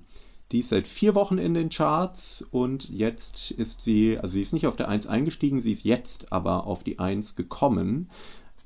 [0.52, 4.52] Die ist seit vier Wochen in den Charts und jetzt ist sie, also sie ist
[4.52, 8.10] nicht auf der 1 eingestiegen, sie ist jetzt aber auf die 1 gekommen.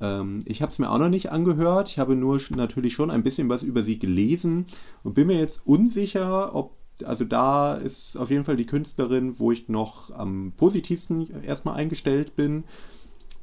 [0.02, 1.90] Ähm, ich habe es mir auch noch nicht angehört.
[1.90, 4.66] Ich habe nur natürlich schon ein bisschen was über sie gelesen
[5.04, 9.52] und bin mir jetzt unsicher, ob, also da ist auf jeden Fall die Künstlerin, wo
[9.52, 12.64] ich noch am positivsten erstmal eingestellt bin,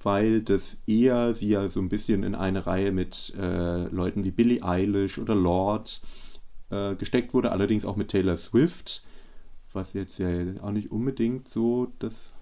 [0.07, 4.31] weil das eher sie ja so ein bisschen in eine Reihe mit äh, Leuten wie
[4.31, 6.01] Billie Eilish oder Lord
[6.71, 9.03] äh, gesteckt wurde, allerdings auch mit Taylor Swift,
[9.73, 10.29] was jetzt ja
[10.63, 12.35] auch nicht unbedingt so das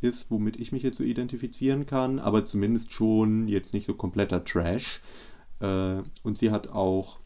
[0.00, 4.44] ist, womit ich mich jetzt so identifizieren kann, aber zumindest schon jetzt nicht so kompletter
[4.44, 5.00] Trash.
[5.58, 7.18] Äh, und sie hat auch,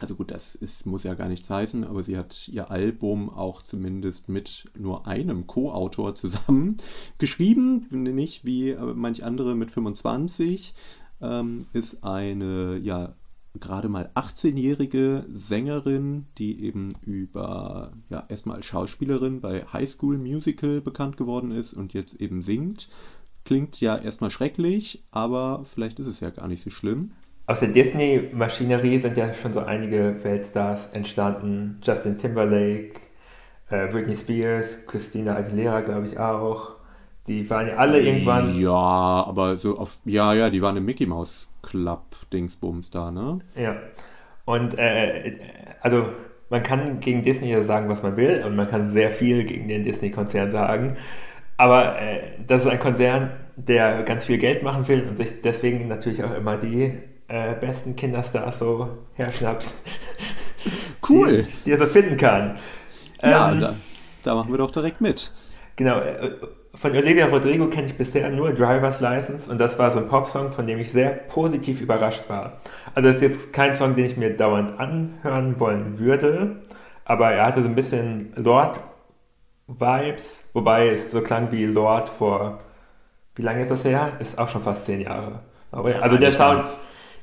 [0.00, 3.62] also gut, das ist, muss ja gar nichts heißen, aber sie hat ihr Album auch
[3.62, 6.76] zumindest mit nur einem Co-Autor zusammen
[7.18, 10.74] geschrieben, nicht wie äh, manch andere mit 25.
[11.20, 13.14] Ähm, ist eine, ja,
[13.58, 20.80] gerade mal 18-jährige Sängerin, die eben über, ja, erstmal als Schauspielerin bei High School Musical
[20.80, 22.88] bekannt geworden ist und jetzt eben singt.
[23.44, 27.12] Klingt ja erstmal schrecklich, aber vielleicht ist es ja gar nicht so schlimm.
[27.48, 31.80] Aus der Disney-Maschinerie sind ja schon so einige Weltstars entstanden.
[31.82, 32.92] Justin Timberlake,
[33.70, 36.72] äh, Britney Spears, Christina Aguilera, glaube ich auch.
[37.26, 38.60] Die waren ja alle irgendwann.
[38.60, 42.02] Ja, aber so auf, ja, ja, die waren im Mickey Mouse Club
[42.34, 43.38] Dingsbums da, ne?
[43.56, 43.76] Ja.
[44.44, 45.38] Und äh,
[45.80, 46.04] also
[46.50, 49.68] man kann gegen Disney ja sagen, was man will, und man kann sehr viel gegen
[49.68, 50.98] den Disney-Konzern sagen.
[51.56, 55.88] Aber äh, das ist ein Konzern, der ganz viel Geld machen will und sich deswegen
[55.88, 56.92] natürlich auch immer die
[57.28, 59.66] äh, besten Kinderstars so herschnappt,
[61.08, 61.44] Cool.
[61.44, 62.58] die, die er so finden kann.
[63.22, 63.74] Ja, Ähm, da,
[64.24, 65.32] da machen wir doch direkt mit.
[65.76, 66.30] Genau, äh,
[66.74, 70.52] von Olivia Rodrigo kenne ich bisher nur Driver's License und das war so ein Popsong,
[70.52, 72.60] von dem ich sehr positiv überrascht war.
[72.94, 76.56] Also das ist jetzt kein Song, den ich mir dauernd anhören wollen würde,
[77.04, 82.60] aber er hatte so ein bisschen Lord-Vibes, wobei es so klang wie Lord vor,
[83.34, 84.12] wie lange ist das her?
[84.20, 85.40] Ist auch schon fast zehn Jahre.
[85.70, 86.64] Aber, also der Sound,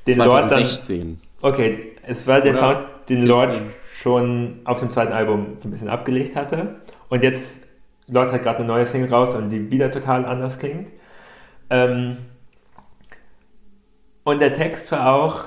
[0.06, 0.64] den Lord dann...
[0.64, 1.20] 2016.
[1.42, 3.26] Okay, es war der Oder Sound, den 14.
[3.26, 3.50] Lord
[3.92, 6.76] schon auf dem zweiten Album so ein bisschen abgelegt hatte.
[7.08, 7.66] Und jetzt,
[8.08, 10.90] Lord hat gerade eine neue Single raus und die wieder total anders klingt.
[11.70, 12.18] Ähm,
[14.24, 15.44] und der Text war auch,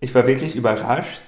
[0.00, 1.22] ich war wirklich überrascht,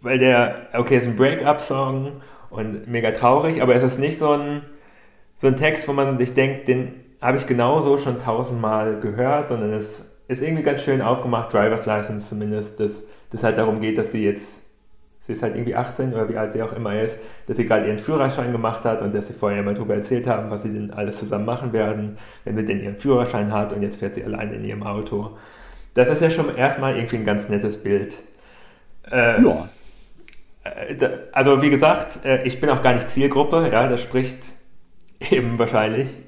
[0.00, 4.32] weil der, okay, es ist ein Break-up-Song und mega traurig, aber es ist nicht so
[4.32, 4.62] ein,
[5.38, 9.72] so ein Text, wo man sich denkt, den habe ich genauso schon tausendmal gehört, sondern
[9.72, 14.12] es ist irgendwie ganz schön aufgemacht, Driver's License zumindest, dass das halt darum geht, dass
[14.12, 14.64] sie jetzt
[15.24, 17.86] sie ist halt irgendwie 18 oder wie alt sie auch immer ist, dass sie gerade
[17.86, 20.90] ihren Führerschein gemacht hat und dass sie vorher mal darüber erzählt haben, was sie denn
[20.90, 24.56] alles zusammen machen werden, wenn sie denn ihren Führerschein hat und jetzt fährt sie alleine
[24.56, 25.30] in ihrem Auto.
[25.94, 28.14] Das ist ja schon erstmal irgendwie ein ganz nettes Bild.
[29.10, 29.68] Äh, ja.
[30.64, 34.42] Äh, also wie gesagt, äh, ich bin auch gar nicht Zielgruppe, ja, das spricht
[35.30, 36.20] eben wahrscheinlich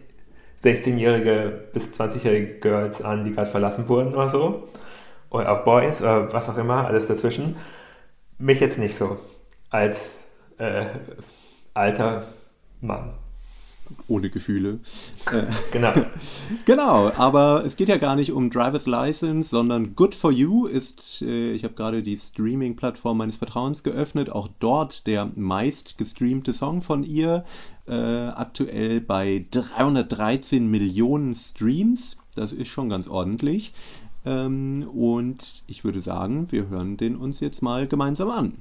[0.62, 4.68] 16-jährige bis 20-jährige Girls an, die gerade verlassen wurden oder so.
[5.30, 7.56] Oder auch Boys, oder was auch immer, alles dazwischen.
[8.38, 9.18] Mich jetzt nicht so.
[9.70, 10.18] Als
[10.58, 10.86] äh,
[11.74, 12.24] alter
[12.80, 13.14] Mann.
[14.08, 14.80] Ohne Gefühle.
[15.72, 15.92] Genau.
[16.64, 21.22] genau, aber es geht ja gar nicht um Driver's License, sondern Good for You ist,
[21.22, 26.82] äh, ich habe gerade die Streaming-Plattform meines Vertrauens geöffnet, auch dort der meist gestreamte Song
[26.82, 27.44] von ihr,
[27.86, 32.18] äh, aktuell bei 313 Millionen Streams.
[32.34, 33.74] Das ist schon ganz ordentlich.
[34.24, 38.52] Ähm, und ich würde sagen, wir hören den uns jetzt mal gemeinsam an.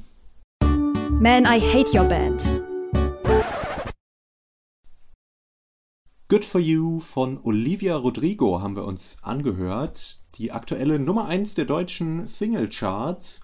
[1.19, 2.74] Man, I hate your band.
[6.27, 10.21] Good for You von Olivia Rodrigo haben wir uns angehört.
[10.39, 13.41] Die aktuelle Nummer 1 der deutschen Singlecharts.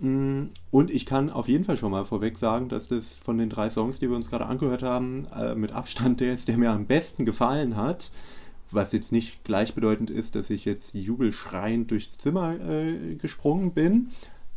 [0.00, 3.48] Mm, und ich kann auf jeden Fall schon mal vorweg sagen, dass das von den
[3.48, 6.72] drei Songs, die wir uns gerade angehört haben, äh, mit Abstand der ist, der mir
[6.72, 8.10] am besten gefallen hat
[8.72, 14.10] was jetzt nicht gleichbedeutend ist, dass ich jetzt jubelschreiend durchs Zimmer äh, gesprungen bin.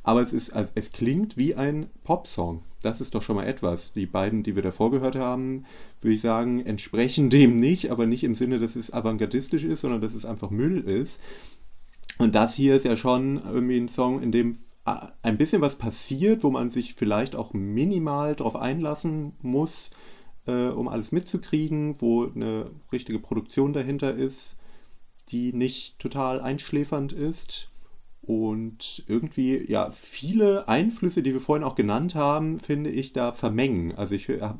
[0.03, 2.63] Aber es, ist, also es klingt wie ein Popsong.
[2.81, 3.93] Das ist doch schon mal etwas.
[3.93, 5.65] Die beiden, die wir davor gehört haben,
[6.01, 10.01] würde ich sagen, entsprechen dem nicht, aber nicht im Sinne, dass es avantgardistisch ist, sondern
[10.01, 11.21] dass es einfach Müll ist.
[12.17, 15.75] Und das hier ist ja schon irgendwie ein Song, in dem äh, ein bisschen was
[15.75, 19.91] passiert, wo man sich vielleicht auch minimal darauf einlassen muss,
[20.45, 24.57] äh, um alles mitzukriegen, wo eine richtige Produktion dahinter ist,
[25.29, 27.69] die nicht total einschläfernd ist.
[28.25, 33.93] Und irgendwie, ja, viele Einflüsse, die wir vorhin auch genannt haben, finde ich da vermengen.
[33.95, 34.59] Also ich habe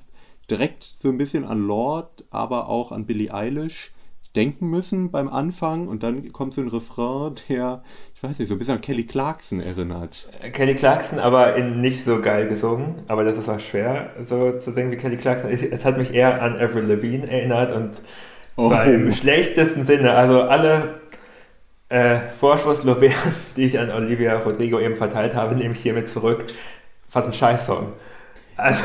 [0.50, 3.94] direkt so ein bisschen an Lord, aber auch an Billie Eilish
[4.36, 7.84] denken müssen beim Anfang und dann kommt so ein Refrain, der,
[8.16, 10.28] ich weiß nicht, so ein bisschen an Kelly Clarkson erinnert.
[10.42, 14.58] Äh, Kelly Clarkson, aber in nicht so geil gesungen, aber das ist auch schwer, so
[14.58, 15.52] zu singen wie Kelly Clarkson.
[15.52, 17.92] Ich, es hat mich eher an Avril Lavigne erinnert und
[18.56, 18.70] oh.
[18.70, 20.14] zwar im schlechtesten Sinne.
[20.14, 20.96] Also alle
[21.94, 26.46] äh, Vorschusslorbeeren, die ich an Olivia Rodrigo eben verteilt habe, nehme ich hiermit zurück.
[27.10, 27.94] Fast ein Scheißsong.
[28.58, 28.84] Also,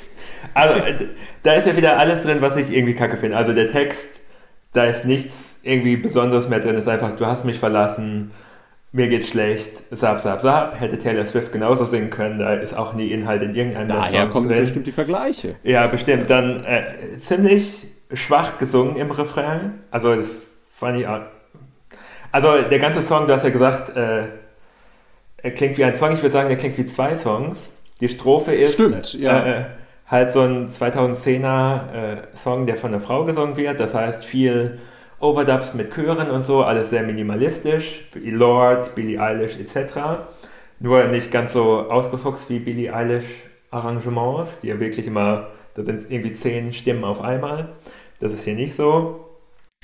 [0.54, 0.80] also
[1.42, 3.36] da ist ja wieder alles drin, was ich irgendwie kacke finde.
[3.36, 4.14] Also der Text
[4.74, 6.74] da ist nichts irgendwie Besonderes mehr drin.
[6.74, 8.32] Es ist einfach, du hast mich verlassen,
[8.92, 10.78] mir geht's schlecht, sab, sab, sab.
[10.78, 14.48] Hätte Taylor Swift genauso singen können, da ist auch nie Inhalt in irgendeinem Daher kommen
[14.48, 14.60] drin.
[14.60, 15.54] bestimmt die Vergleiche.
[15.62, 16.28] Ja, bestimmt.
[16.28, 19.74] Dann äh, ziemlich schwach gesungen im Refrain.
[19.90, 20.28] Also das
[20.70, 21.20] fand ich auch.
[22.34, 24.24] Also der ganze Song, du hast ja gesagt, äh,
[25.36, 26.14] er klingt wie ein Song.
[26.14, 27.70] Ich würde sagen, der klingt wie zwei Songs.
[28.00, 28.74] Die Strophe ist.
[28.74, 29.46] Stimmt, ja.
[29.46, 29.64] Äh,
[30.08, 33.78] halt so ein 2010er äh, Song, der von einer Frau gesungen wird.
[33.78, 34.80] Das heißt viel
[35.20, 38.00] Overdubs mit Chören und so, alles sehr minimalistisch.
[38.16, 40.24] Lord, Billie Eilish etc.
[40.80, 43.26] Nur nicht ganz so ausgefuchst wie Billie Eilish
[43.70, 47.68] Arrangements, die ja wirklich immer, da sind irgendwie zehn Stimmen auf einmal.
[48.18, 49.24] Das ist hier nicht so.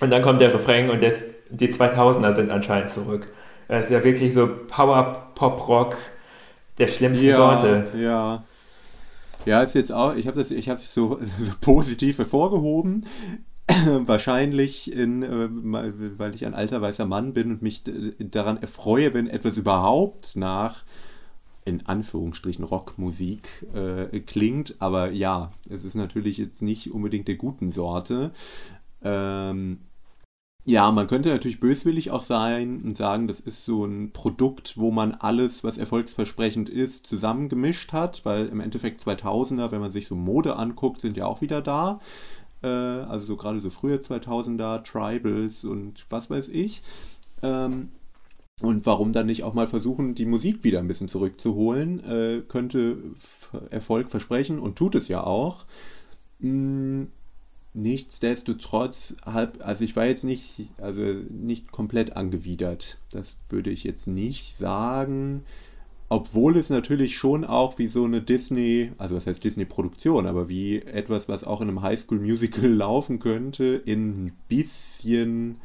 [0.00, 3.28] Und dann kommt der Refrain und jetzt, die 2000er sind anscheinend zurück.
[3.68, 5.96] Es ist ja wirklich so Power-Pop-Rock
[6.78, 7.86] der schlimmsten ja, Sorte.
[7.96, 8.44] Ja.
[9.46, 13.06] Ja, ist jetzt auch, ich habe das, ich habe so, so positiv hervorgehoben.
[14.06, 15.48] Wahrscheinlich, in, äh,
[16.18, 17.84] weil ich ein alter weißer Mann bin und mich
[18.18, 20.84] daran erfreue, wenn etwas überhaupt nach
[21.64, 24.76] in Anführungsstrichen Rockmusik äh, klingt.
[24.80, 28.32] Aber ja, es ist natürlich jetzt nicht unbedingt der guten Sorte.
[29.02, 29.78] Ähm,
[30.64, 34.90] ja, man könnte natürlich böswillig auch sein und sagen, das ist so ein Produkt, wo
[34.90, 40.16] man alles, was erfolgsversprechend ist, zusammengemischt hat, weil im Endeffekt 2000er, wenn man sich so
[40.16, 42.00] Mode anguckt, sind ja auch wieder da.
[42.62, 46.82] Äh, also so gerade so frühe 2000er, Tribals und was weiß ich.
[47.42, 47.88] Ähm,
[48.60, 52.98] und warum dann nicht auch mal versuchen, die Musik wieder ein bisschen zurückzuholen, äh, könnte
[53.70, 55.64] Erfolg versprechen und tut es ja auch.
[56.40, 57.08] Hm
[57.72, 62.98] Nichtsdestotrotz, also ich war jetzt nicht, also nicht komplett angewidert.
[63.12, 65.44] Das würde ich jetzt nicht sagen.
[66.08, 70.82] Obwohl es natürlich schon auch wie so eine Disney, also was heißt Disney-Produktion, aber wie
[70.82, 75.60] etwas, was auch in einem Highschool-Musical laufen könnte, in ein bisschen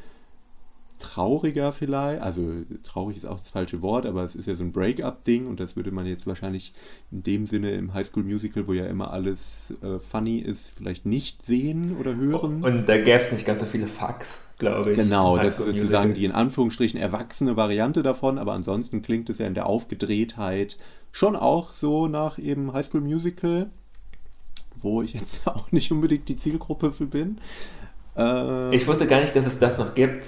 [0.99, 2.21] trauriger vielleicht.
[2.21, 2.51] Also
[2.83, 5.75] traurig ist auch das falsche Wort, aber es ist ja so ein Break-up-Ding und das
[5.75, 6.73] würde man jetzt wahrscheinlich
[7.11, 11.95] in dem Sinne im Highschool-Musical, wo ja immer alles äh, funny ist, vielleicht nicht sehen
[11.99, 12.63] oder hören.
[12.63, 14.45] Und da gäbe es nicht ganz so viele Fucks.
[14.57, 14.97] glaube ich.
[14.97, 19.47] Genau, das ist sozusagen die in Anführungsstrichen erwachsene Variante davon, aber ansonsten klingt es ja
[19.47, 20.77] in der Aufgedrehtheit
[21.11, 23.69] schon auch so nach eben High School Musical,
[24.81, 27.39] wo ich jetzt auch nicht unbedingt die Zielgruppe für bin.
[28.17, 30.25] Äh, ich wusste gar nicht, dass es das noch gibt.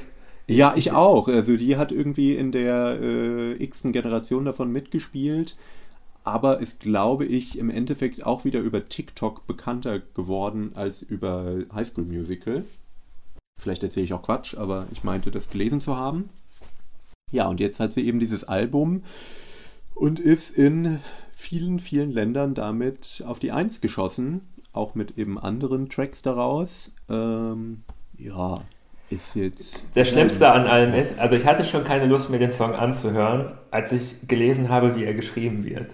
[0.48, 1.28] Ja, ich auch.
[1.28, 5.58] Also die hat irgendwie in der äh, x-ten Generation davon mitgespielt,
[6.24, 11.88] aber ist, glaube ich, im Endeffekt auch wieder über TikTok bekannter geworden als über High
[11.88, 12.64] School Musical.
[13.60, 16.30] Vielleicht erzähle ich auch Quatsch, aber ich meinte, das gelesen zu haben.
[17.32, 19.04] Ja, und jetzt hat sie eben dieses Album
[19.96, 21.02] und ist in
[21.34, 26.94] vielen, vielen Ländern damit auf die Eins geschossen, auch mit eben anderen Tracks daraus.
[27.10, 27.84] Ähm,
[28.18, 28.62] ja,
[29.10, 29.88] ist jetzt.
[29.96, 33.58] Das Schlimmste an allem ist, also ich hatte schon keine Lust mehr, den Song anzuhören,
[33.72, 35.92] als ich gelesen habe, wie er geschrieben wird.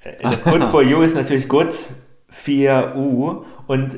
[0.00, 0.16] Äh,
[0.50, 1.74] Good for You ist natürlich gut,
[2.44, 3.96] 4U und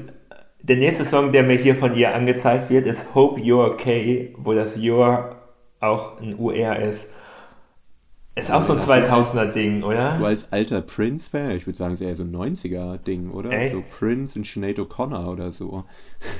[0.63, 4.55] der nächste Song, der mir hier von ihr angezeigt wird, ist Hope You're Okay, wo
[4.55, 5.35] das You're
[5.81, 7.13] auch ein UR ist.
[8.37, 10.17] Ist auch so ein 2000er-Ding, oder?
[10.17, 13.51] Du als alter Prince-Fan, ich würde sagen, es ist eher so ein 90er-Ding, oder?
[13.53, 13.75] Echt?
[13.75, 15.85] So Prince und Sinead O'Connor oder so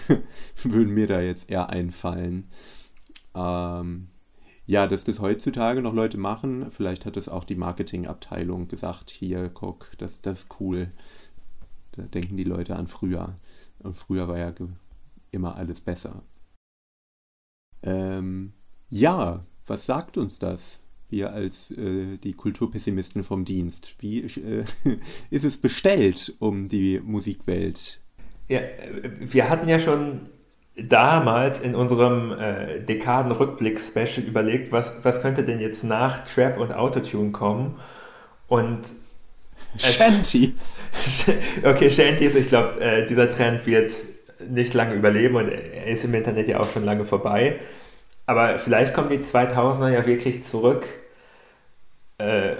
[0.65, 2.49] würden mir da jetzt eher einfallen.
[3.37, 4.09] Ähm,
[4.67, 9.51] ja, dass das heutzutage noch Leute machen, vielleicht hat es auch die Marketingabteilung gesagt, hier,
[9.53, 10.89] guck, das, das ist cool.
[11.93, 13.37] Da denken die Leute an früher.
[13.79, 14.53] Und früher war ja
[15.31, 16.23] immer alles besser.
[17.83, 18.55] Ähm,
[18.89, 20.84] ja, was sagt uns das?
[21.15, 23.95] Wir als äh, die Kulturpessimisten vom Dienst.
[24.01, 24.65] Wie äh,
[25.31, 28.01] ist es bestellt um die Musikwelt?
[28.49, 28.59] Ja,
[29.21, 30.23] wir hatten ja schon
[30.77, 37.31] damals in unserem äh, Dekaden-Rückblick-Special überlegt, was, was könnte denn jetzt nach Trap und Autotune
[37.31, 37.79] kommen?
[38.49, 38.81] Und
[39.77, 40.83] Shanties.
[41.63, 43.93] okay, Shanties, ich glaube, äh, dieser Trend wird
[44.49, 47.61] nicht lange überleben und er ist im Internet ja auch schon lange vorbei.
[48.27, 50.89] Aber vielleicht kommen die 2000er ja wirklich zurück.
[52.19, 52.53] Äh,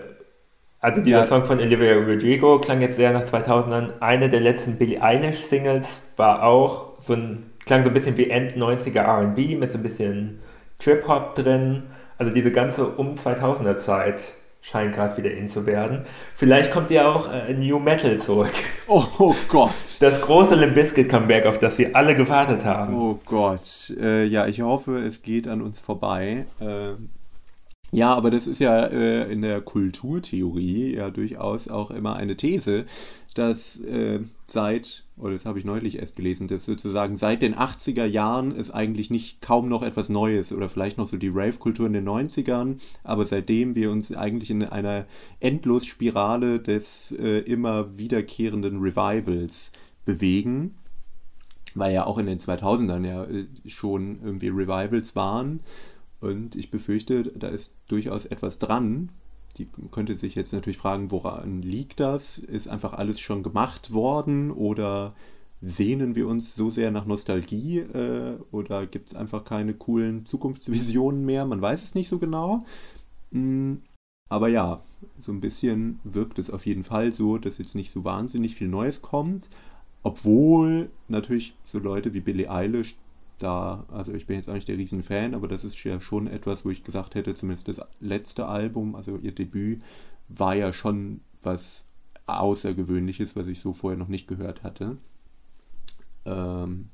[0.81, 1.27] also dieser ja.
[1.27, 4.01] Song von Olivia Rodrigo klang jetzt sehr nach 2000ern.
[4.01, 8.29] Eine der letzten Billie Eilish Singles war auch so ein, klang so ein bisschen wie
[8.29, 10.41] End 90er R&B mit so ein bisschen
[10.79, 11.85] Trip-Hop drin.
[12.19, 14.21] Also diese ganze um 2000er Zeit
[14.61, 16.05] scheint gerade wieder in zu werden.
[16.37, 18.53] Vielleicht kommt ja auch äh, New Metal zurück.
[18.87, 19.73] Oh, oh, Gott.
[20.01, 22.95] Das große Limp Bizkit Comeback, auf das wir alle gewartet haben.
[22.95, 23.95] Oh Gott.
[23.99, 26.45] Äh, ja, ich hoffe, es geht an uns vorbei.
[26.61, 26.91] Äh,
[27.95, 32.87] ja, aber das ist ja äh, in der Kulturtheorie ja durchaus auch immer eine These,
[33.35, 38.05] dass äh, seit, oder das habe ich neulich erst gelesen, dass sozusagen seit den 80er
[38.05, 41.93] Jahren ist eigentlich nicht kaum noch etwas Neues oder vielleicht noch so die Rave-Kultur in
[41.93, 45.07] den 90ern, aber seitdem wir uns eigentlich in einer
[45.39, 49.71] Endlosspirale des äh, immer wiederkehrenden Revivals
[50.05, 50.75] bewegen,
[51.77, 55.61] weil ja auch in den 2000ern ja äh, schon irgendwie Revivals waren
[56.25, 59.11] und ich befürchte, da ist durchaus etwas dran.
[59.59, 62.39] Die könnte sich jetzt natürlich fragen, woran liegt das?
[62.39, 65.15] Ist einfach alles schon gemacht worden oder
[65.61, 71.25] sehnen wir uns so sehr nach Nostalgie äh, oder gibt es einfach keine coolen Zukunftsvisionen
[71.25, 71.45] mehr?
[71.45, 72.61] Man weiß es nicht so genau.
[73.31, 73.75] Mm,
[74.29, 74.83] aber ja,
[75.19, 78.69] so ein bisschen wirkt es auf jeden Fall so, dass jetzt nicht so wahnsinnig viel
[78.69, 79.49] Neues kommt.
[80.03, 82.97] Obwohl natürlich so Leute wie Billie Eilish
[83.39, 86.65] da, also ich bin jetzt auch nicht der Riesenfan, aber das ist ja schon etwas,
[86.65, 89.83] wo ich gesagt hätte, zumindest das letzte Album, also ihr Debüt,
[90.29, 91.87] war ja schon was
[92.27, 94.97] Außergewöhnliches, was ich so vorher noch nicht gehört hatte.
[96.25, 96.89] Ähm,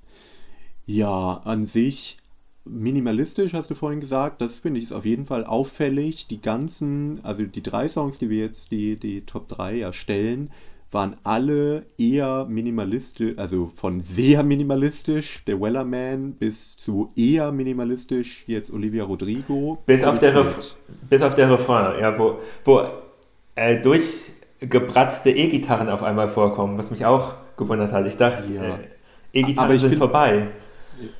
[0.86, 2.18] ja, an sich
[2.64, 6.26] minimalistisch, hast du vorhin gesagt, das finde ich ist auf jeden Fall auffällig.
[6.26, 10.50] Die ganzen, also die drei Songs, die wir jetzt, die, die Top 3 ja stellen,
[10.92, 18.72] waren alle eher minimalistisch, also von sehr minimalistisch, der Wellerman, bis zu eher minimalistisch, jetzt
[18.72, 19.78] Olivia Rodrigo.
[19.86, 20.76] Bis auf, der Ref
[21.08, 22.82] bis auf der Refrain, ja, wo, wo
[23.54, 28.06] äh, durchgebratzte E-Gitarren auf einmal vorkommen, was mich auch gewundert hat.
[28.06, 28.62] Ich dachte, ja.
[28.62, 28.78] äh,
[29.32, 30.48] E-Gitarren sind vorbei.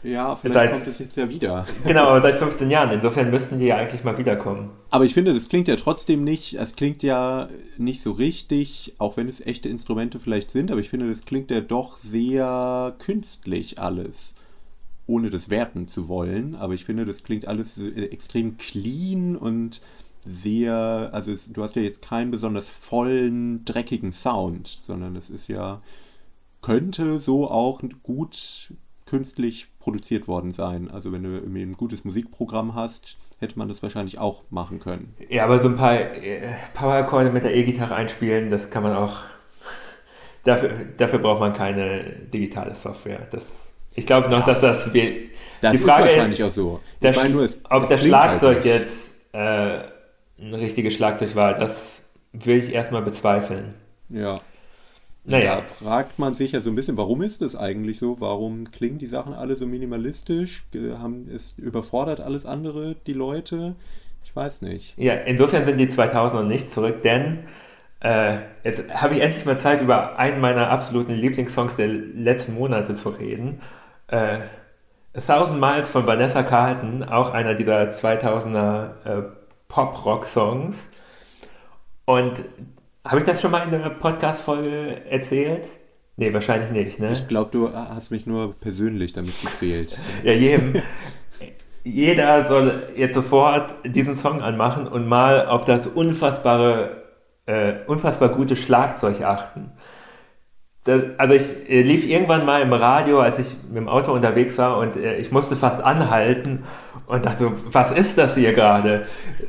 [0.03, 1.67] Ja, vielleicht seit, kommt es jetzt ja wieder.
[1.85, 2.91] Genau, aber seit 15 Jahren.
[2.91, 4.71] Insofern müssten die ja eigentlich mal wiederkommen.
[4.91, 9.17] Aber ich finde, das klingt ja trotzdem nicht, es klingt ja nicht so richtig, auch
[9.17, 13.79] wenn es echte Instrumente vielleicht sind, aber ich finde, das klingt ja doch sehr künstlich
[13.79, 14.35] alles.
[15.07, 16.55] Ohne das werten zu wollen.
[16.55, 19.81] Aber ich finde, das klingt alles extrem clean und
[20.25, 25.49] sehr, also es, du hast ja jetzt keinen besonders vollen, dreckigen Sound, sondern es ist
[25.49, 25.81] ja,
[26.63, 28.73] könnte so auch gut
[29.11, 30.89] künstlich produziert worden sein.
[30.89, 35.15] Also wenn du irgendwie ein gutes Musikprogramm hast, hätte man das wahrscheinlich auch machen können.
[35.29, 36.43] Ja, aber so ein paar äh,
[36.75, 39.17] Power-Akkorde mit der E-Gitarre einspielen, das kann man auch.
[40.45, 43.27] Dafür, dafür braucht man keine digitale Software.
[43.31, 43.45] Das,
[43.95, 45.19] ich glaube noch, dass das Das Die
[45.61, 46.81] ist Frage wahrscheinlich ist, auch so.
[47.01, 48.65] Ich meine nur, es, ob es halt Schlagzeug nicht.
[48.65, 49.81] jetzt äh,
[50.39, 53.75] ein richtiges Schlagzeug war, das will ich erstmal bezweifeln.
[54.09, 54.41] Ja.
[55.25, 55.57] Naja.
[55.57, 58.21] Da fragt man sich ja so ein bisschen, warum ist das eigentlich so?
[58.21, 60.65] Warum klingen die Sachen alle so minimalistisch?
[60.75, 63.77] Haben, es überfordert alles andere die Leute?
[64.25, 64.97] Ich weiß nicht.
[64.99, 67.41] Ja, insofern sind die 2000er nicht zurück, denn
[68.01, 72.95] äh, jetzt habe ich endlich mal Zeit, über einen meiner absoluten Lieblingssongs der letzten Monate
[72.95, 73.61] zu reden.
[74.09, 74.39] Äh,
[75.13, 79.23] A Thousand Miles von Vanessa Carlton, auch einer dieser 2000er äh,
[79.69, 80.77] Pop-Rock-Songs.
[82.05, 82.43] Und
[83.05, 85.67] habe ich das schon mal in der Podcast-Folge erzählt?
[86.17, 87.13] Nee, wahrscheinlich nicht, ne?
[87.13, 90.01] Ich glaube, du hast mich nur persönlich damit gequält.
[90.23, 90.75] Ja, jedem.
[91.83, 97.05] Jeder soll jetzt sofort diesen Song anmachen und mal auf das unfassbare,
[97.47, 99.73] äh, unfassbar gute Schlagzeug achten.
[100.85, 104.59] Das, also ich äh, lief irgendwann mal im Radio, als ich mit dem Auto unterwegs
[104.59, 106.65] war und äh, ich musste fast anhalten
[107.11, 109.07] und dachte, so, was ist das hier gerade?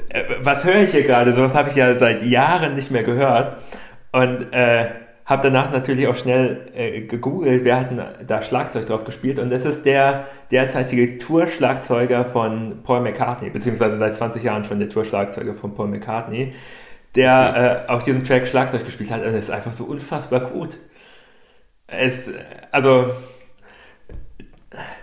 [0.09, 1.34] Äh, was höre ich hier gerade?
[1.34, 3.57] Sowas habe ich ja seit Jahren nicht mehr gehört
[4.12, 4.89] und äh,
[5.26, 9.51] habe danach natürlich auch schnell äh, gegoogelt, wer hat denn da Schlagzeug drauf gespielt und
[9.51, 15.53] es ist der derzeitige Tourschlagzeuger von Paul McCartney, beziehungsweise seit 20 Jahren schon der Tourschlagzeuger
[15.53, 16.53] von Paul McCartney,
[17.16, 20.78] der äh, auf diesem Track Schlagzeug gespielt hat und es ist einfach so unfassbar gut.
[21.88, 22.30] Es,
[22.72, 23.12] also,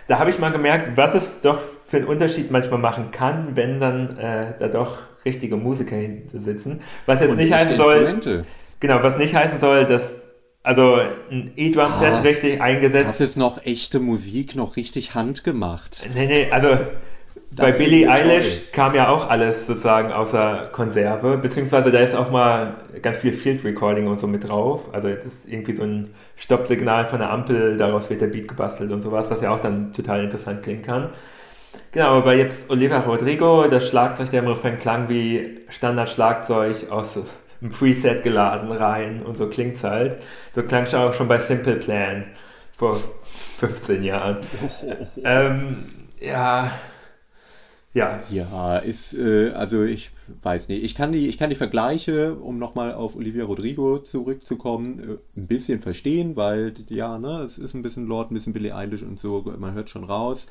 [0.07, 3.79] da habe ich mal gemerkt, was es doch für einen Unterschied manchmal machen kann, wenn
[3.79, 6.81] dann äh, da doch richtige Musiker hinter sitzen.
[7.05, 8.45] Was jetzt Und nicht heißen soll,
[8.79, 10.21] genau, was nicht heißen soll, dass
[10.61, 10.99] also
[11.31, 13.07] ein E-Drum-Set Ah, richtig eingesetzt.
[13.07, 16.09] Das ist noch echte Musik, noch richtig handgemacht.
[16.13, 16.77] Nee, nee, also
[17.51, 18.07] bei Billie.
[18.09, 23.33] Eilish kam ja auch alles sozusagen außer Konserve, beziehungsweise da ist auch mal ganz viel
[23.33, 24.81] Field Recording und so mit drauf.
[24.91, 28.91] Also das ist irgendwie so ein Stoppsignal von der Ampel, daraus wird der Beat gebastelt
[28.91, 31.09] und sowas, was ja auch dann total interessant klingen kann.
[31.91, 37.17] Genau, aber jetzt Oliver Rodrigo, das Schlagzeug, der im Refrain klang wie Standard-Schlagzeug aus
[37.61, 40.21] einem Preset geladen rein und so klingt's halt.
[40.53, 42.25] So klang es auch schon bei Simple Plan
[42.71, 42.95] vor
[43.57, 44.47] 15 Jahren.
[45.23, 45.85] Ähm,
[46.19, 46.71] ja,
[47.93, 50.11] ja, Ja, ist, äh, also ich
[50.43, 50.83] weiß nicht.
[50.83, 55.47] Ich kann die, ich kann die Vergleiche, um nochmal auf Olivia Rodrigo zurückzukommen, äh, ein
[55.47, 59.19] bisschen verstehen, weil, ja, ne, es ist ein bisschen Lord, ein bisschen Billie Eilish und
[59.19, 60.47] so, man hört schon raus.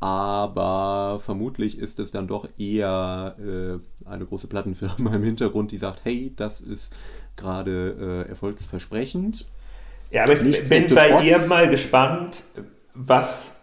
[0.00, 6.00] Aber vermutlich ist es dann doch eher äh, eine große Plattenfirma im Hintergrund, die sagt,
[6.04, 6.96] hey, das ist
[7.36, 9.46] gerade äh, erfolgsversprechend.
[10.10, 12.42] Ja, aber ich bin bei ihr mal gespannt,
[12.94, 13.56] was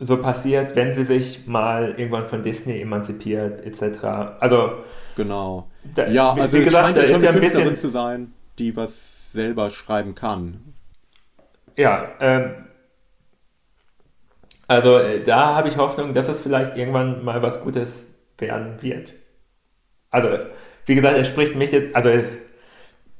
[0.00, 4.04] so passiert, wenn sie sich mal irgendwann von Disney emanzipiert, etc.
[4.40, 4.72] Also,
[5.16, 5.68] Genau.
[5.96, 7.56] Da- ja, also wie es gesagt, scheint da ja ist schon ja eine ein bisschen-
[7.64, 10.74] Künstlerin zu sein, die was selber schreiben kann.
[11.76, 12.50] ja, ähm,
[14.68, 19.12] also äh, da habe ich Hoffnung, dass es vielleicht irgendwann mal was Gutes werden wird.
[20.10, 20.28] Also,
[20.86, 22.36] wie gesagt, es spricht mich jetzt, also es,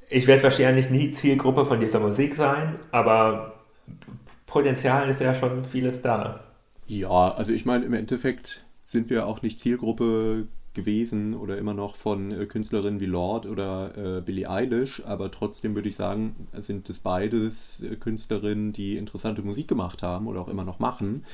[0.09, 3.65] ich werde wahrscheinlich nie Zielgruppe von dieser Musik sein, aber
[4.47, 6.45] Potenzial ist ja schon vieles da.
[6.87, 10.47] Ja, also ich meine, im Endeffekt sind wir auch nicht Zielgruppe
[10.79, 15.75] gewesen oder immer noch von äh, Künstlerinnen wie Lord oder äh, Billie Eilish, aber trotzdem
[15.75, 20.49] würde ich sagen, sind es beides äh, Künstlerinnen, die interessante Musik gemacht haben oder auch
[20.49, 21.25] immer noch machen.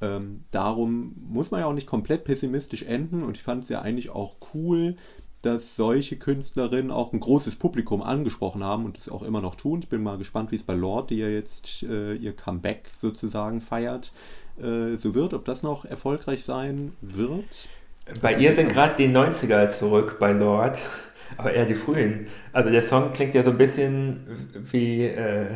[0.00, 3.82] Ähm, darum muss man ja auch nicht komplett pessimistisch enden und ich fand es ja
[3.82, 4.96] eigentlich auch cool,
[5.42, 9.80] dass solche Künstlerinnen auch ein großes Publikum angesprochen haben und es auch immer noch tun.
[9.82, 13.60] Ich bin mal gespannt, wie es bei Lord, die ja jetzt äh, ihr Comeback sozusagen
[13.60, 14.12] feiert,
[14.58, 17.68] äh, so wird, ob das noch erfolgreich sein wird.
[18.20, 20.78] Bei ihr sind gerade die 90er zurück bei Lord,
[21.36, 22.26] aber eher die frühen.
[22.52, 25.46] Also der Song klingt ja so ein bisschen wie äh,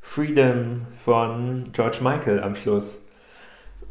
[0.00, 3.02] Freedom von George Michael am Schluss.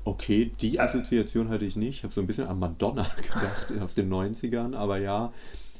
[0.03, 1.97] Okay, die Assoziation hatte ich nicht.
[1.97, 5.31] Ich habe so ein bisschen an Madonna gedacht aus den 90ern, aber ja,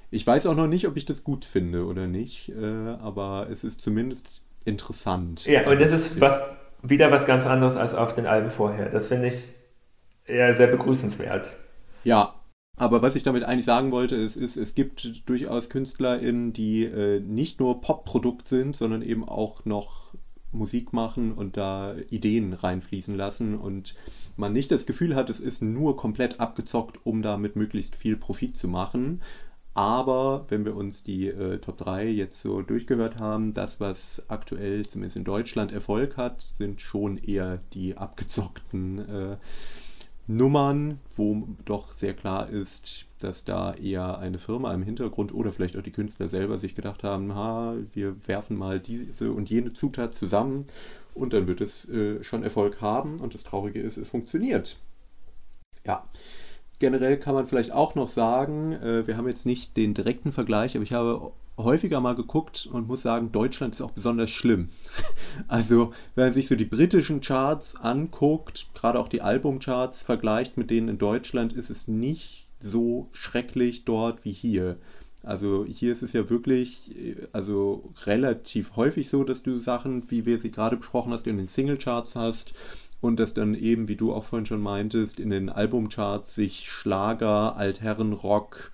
[0.10, 2.66] ich weiß auch noch nicht, ob ich das gut finde oder nicht, äh,
[3.02, 5.46] aber es ist zumindest interessant.
[5.46, 6.52] Ja, und das ist was,
[6.82, 8.90] wieder was ganz anderes als auf den Alben vorher.
[8.90, 9.36] Das finde ich
[10.26, 11.52] eher sehr begrüßenswert.
[12.08, 12.36] Ja,
[12.78, 17.20] aber was ich damit eigentlich sagen wollte, ist, ist es gibt durchaus KünstlerInnen, die äh,
[17.20, 20.14] nicht nur Pop-Produkt sind, sondern eben auch noch
[20.54, 23.94] Musik machen und da Ideen reinfließen lassen und
[24.38, 28.56] man nicht das Gefühl hat, es ist nur komplett abgezockt, um damit möglichst viel Profit
[28.56, 29.22] zu machen.
[29.74, 34.88] Aber wenn wir uns die äh, Top 3 jetzt so durchgehört haben, das, was aktuell
[34.88, 39.38] zumindest in Deutschland Erfolg hat, sind schon eher die abgezockten äh,
[40.28, 45.78] Nummern, wo doch sehr klar ist, dass da eher eine Firma im Hintergrund oder vielleicht
[45.78, 50.14] auch die Künstler selber sich gedacht haben, ha, wir werfen mal diese und jene Zutat
[50.14, 50.66] zusammen
[51.16, 54.78] und dann wird es äh, schon Erfolg haben und das Traurige ist, es funktioniert.
[55.86, 56.04] Ja,
[56.80, 60.76] generell kann man vielleicht auch noch sagen, äh, wir haben jetzt nicht den direkten Vergleich,
[60.76, 64.70] aber ich habe häufiger mal geguckt und muss sagen, Deutschland ist auch besonders schlimm.
[65.48, 70.72] Also, wenn man sich so die britischen Charts anguckt, gerade auch die Albumcharts vergleicht mit
[70.72, 74.78] denen in Deutschland, ist es nicht so schrecklich dort wie hier.
[75.24, 76.96] Also hier ist es ja wirklich
[77.34, 81.48] also relativ häufig so, dass du Sachen, wie wir sie gerade besprochen hast, in den
[81.48, 82.54] Singlecharts hast
[83.02, 87.58] und dass dann eben, wie du auch vorhin schon meintest, in den Albumcharts sich Schlager,
[87.58, 88.72] Altherrenrock,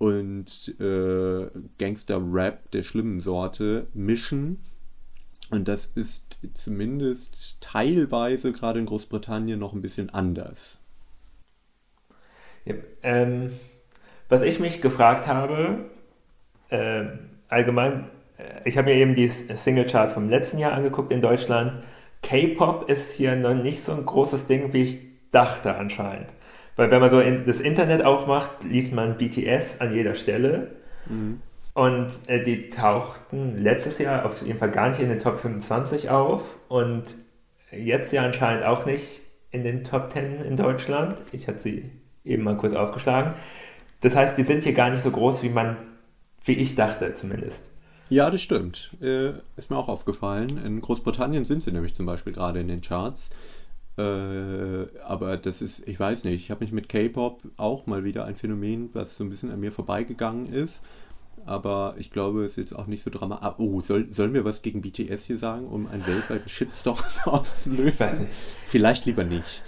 [0.00, 4.58] und äh, Gangster-Rap der schlimmen Sorte mischen.
[5.50, 10.78] Und das ist zumindest teilweise gerade in Großbritannien noch ein bisschen anders.
[12.64, 13.52] Ja, ähm,
[14.30, 15.90] was ich mich gefragt habe,
[16.70, 17.04] äh,
[17.48, 18.06] allgemein,
[18.64, 21.84] ich habe mir eben die Singlecharts vom letzten Jahr angeguckt in Deutschland.
[22.22, 26.28] K-Pop ist hier noch nicht so ein großes Ding, wie ich dachte anscheinend.
[26.76, 30.72] Weil wenn man so in, das Internet aufmacht, liest man BTS an jeder Stelle.
[31.06, 31.40] Mhm.
[31.74, 36.10] Und äh, die tauchten letztes Jahr auf jeden Fall gar nicht in den Top 25
[36.10, 37.04] auf und
[37.70, 41.16] jetzt ja anscheinend auch nicht in den Top 10 in Deutschland.
[41.32, 41.90] Ich hatte sie
[42.24, 43.34] eben mal kurz aufgeschlagen.
[44.00, 45.76] Das heißt, die sind hier gar nicht so groß, wie man,
[46.44, 47.64] wie ich dachte zumindest.
[48.08, 48.90] Ja, das stimmt.
[49.00, 50.58] Äh, ist mir auch aufgefallen.
[50.64, 53.30] In Großbritannien sind sie nämlich zum Beispiel gerade in den Charts.
[53.98, 58.24] Äh, aber das ist, ich weiß nicht, ich habe mich mit K-Pop auch mal wieder
[58.24, 60.82] ein Phänomen, was so ein bisschen an mir vorbeigegangen ist.
[61.46, 63.46] Aber ich glaube, es ist jetzt auch nicht so dramatisch.
[63.46, 68.26] Ah, oh, soll, sollen wir was gegen BTS hier sagen, um einen weltweiten Shitstorm auszulösen?
[68.64, 69.62] Vielleicht lieber nicht.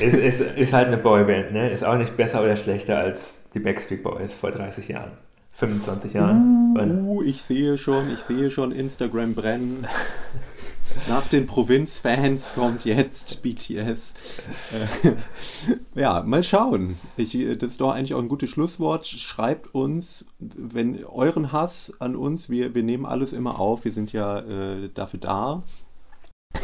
[0.00, 1.70] Es ist, ist, halt eine Boyband, ne?
[1.70, 5.12] Ist auch nicht besser oder schlechter als die Backstreet Boys vor 30 Jahren.
[5.54, 6.76] 25 Jahren.
[7.06, 9.86] Uh, ich sehe schon, ich sehe schon Instagram brennen.
[11.08, 14.14] Nach den Provinzfans kommt jetzt BTS.
[14.72, 16.98] Äh, ja, mal schauen.
[17.16, 19.06] Ich, das ist doch eigentlich auch ein gutes Schlusswort.
[19.06, 24.12] Schreibt uns, wenn euren Hass an uns, wir, wir nehmen alles immer auf, wir sind
[24.12, 25.62] ja äh, dafür da.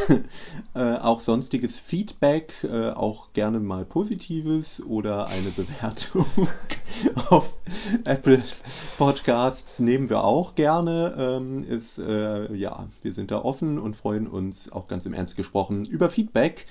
[0.75, 6.27] äh, auch sonstiges Feedback, äh, auch gerne mal positives oder eine Bewertung
[7.31, 7.59] auf
[8.05, 8.43] Apple
[8.97, 11.15] Podcasts nehmen wir auch gerne.
[11.19, 15.37] Ähm, ist, äh, ja, wir sind da offen und freuen uns auch ganz im Ernst
[15.37, 16.65] gesprochen über Feedback.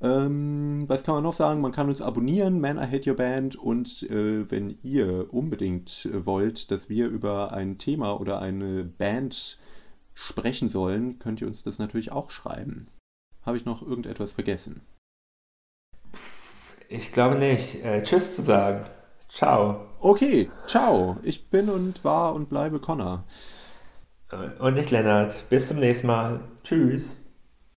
[0.00, 1.60] Ähm, was kann man noch sagen?
[1.60, 3.56] Man kann uns abonnieren, Man I Hate Your Band.
[3.56, 9.58] Und äh, wenn ihr unbedingt wollt, dass wir über ein Thema oder eine Band
[10.16, 12.88] sprechen sollen, könnt ihr uns das natürlich auch schreiben.
[13.42, 14.80] Habe ich noch irgendetwas vergessen?
[16.88, 17.84] Ich glaube nicht.
[17.84, 18.84] Äh, tschüss zu sagen.
[19.28, 19.86] Ciao.
[20.00, 21.18] Okay, ciao.
[21.22, 23.24] Ich bin und war und bleibe Connor.
[24.58, 25.48] Und ich Lennart.
[25.50, 26.40] Bis zum nächsten Mal.
[26.64, 27.25] Tschüss.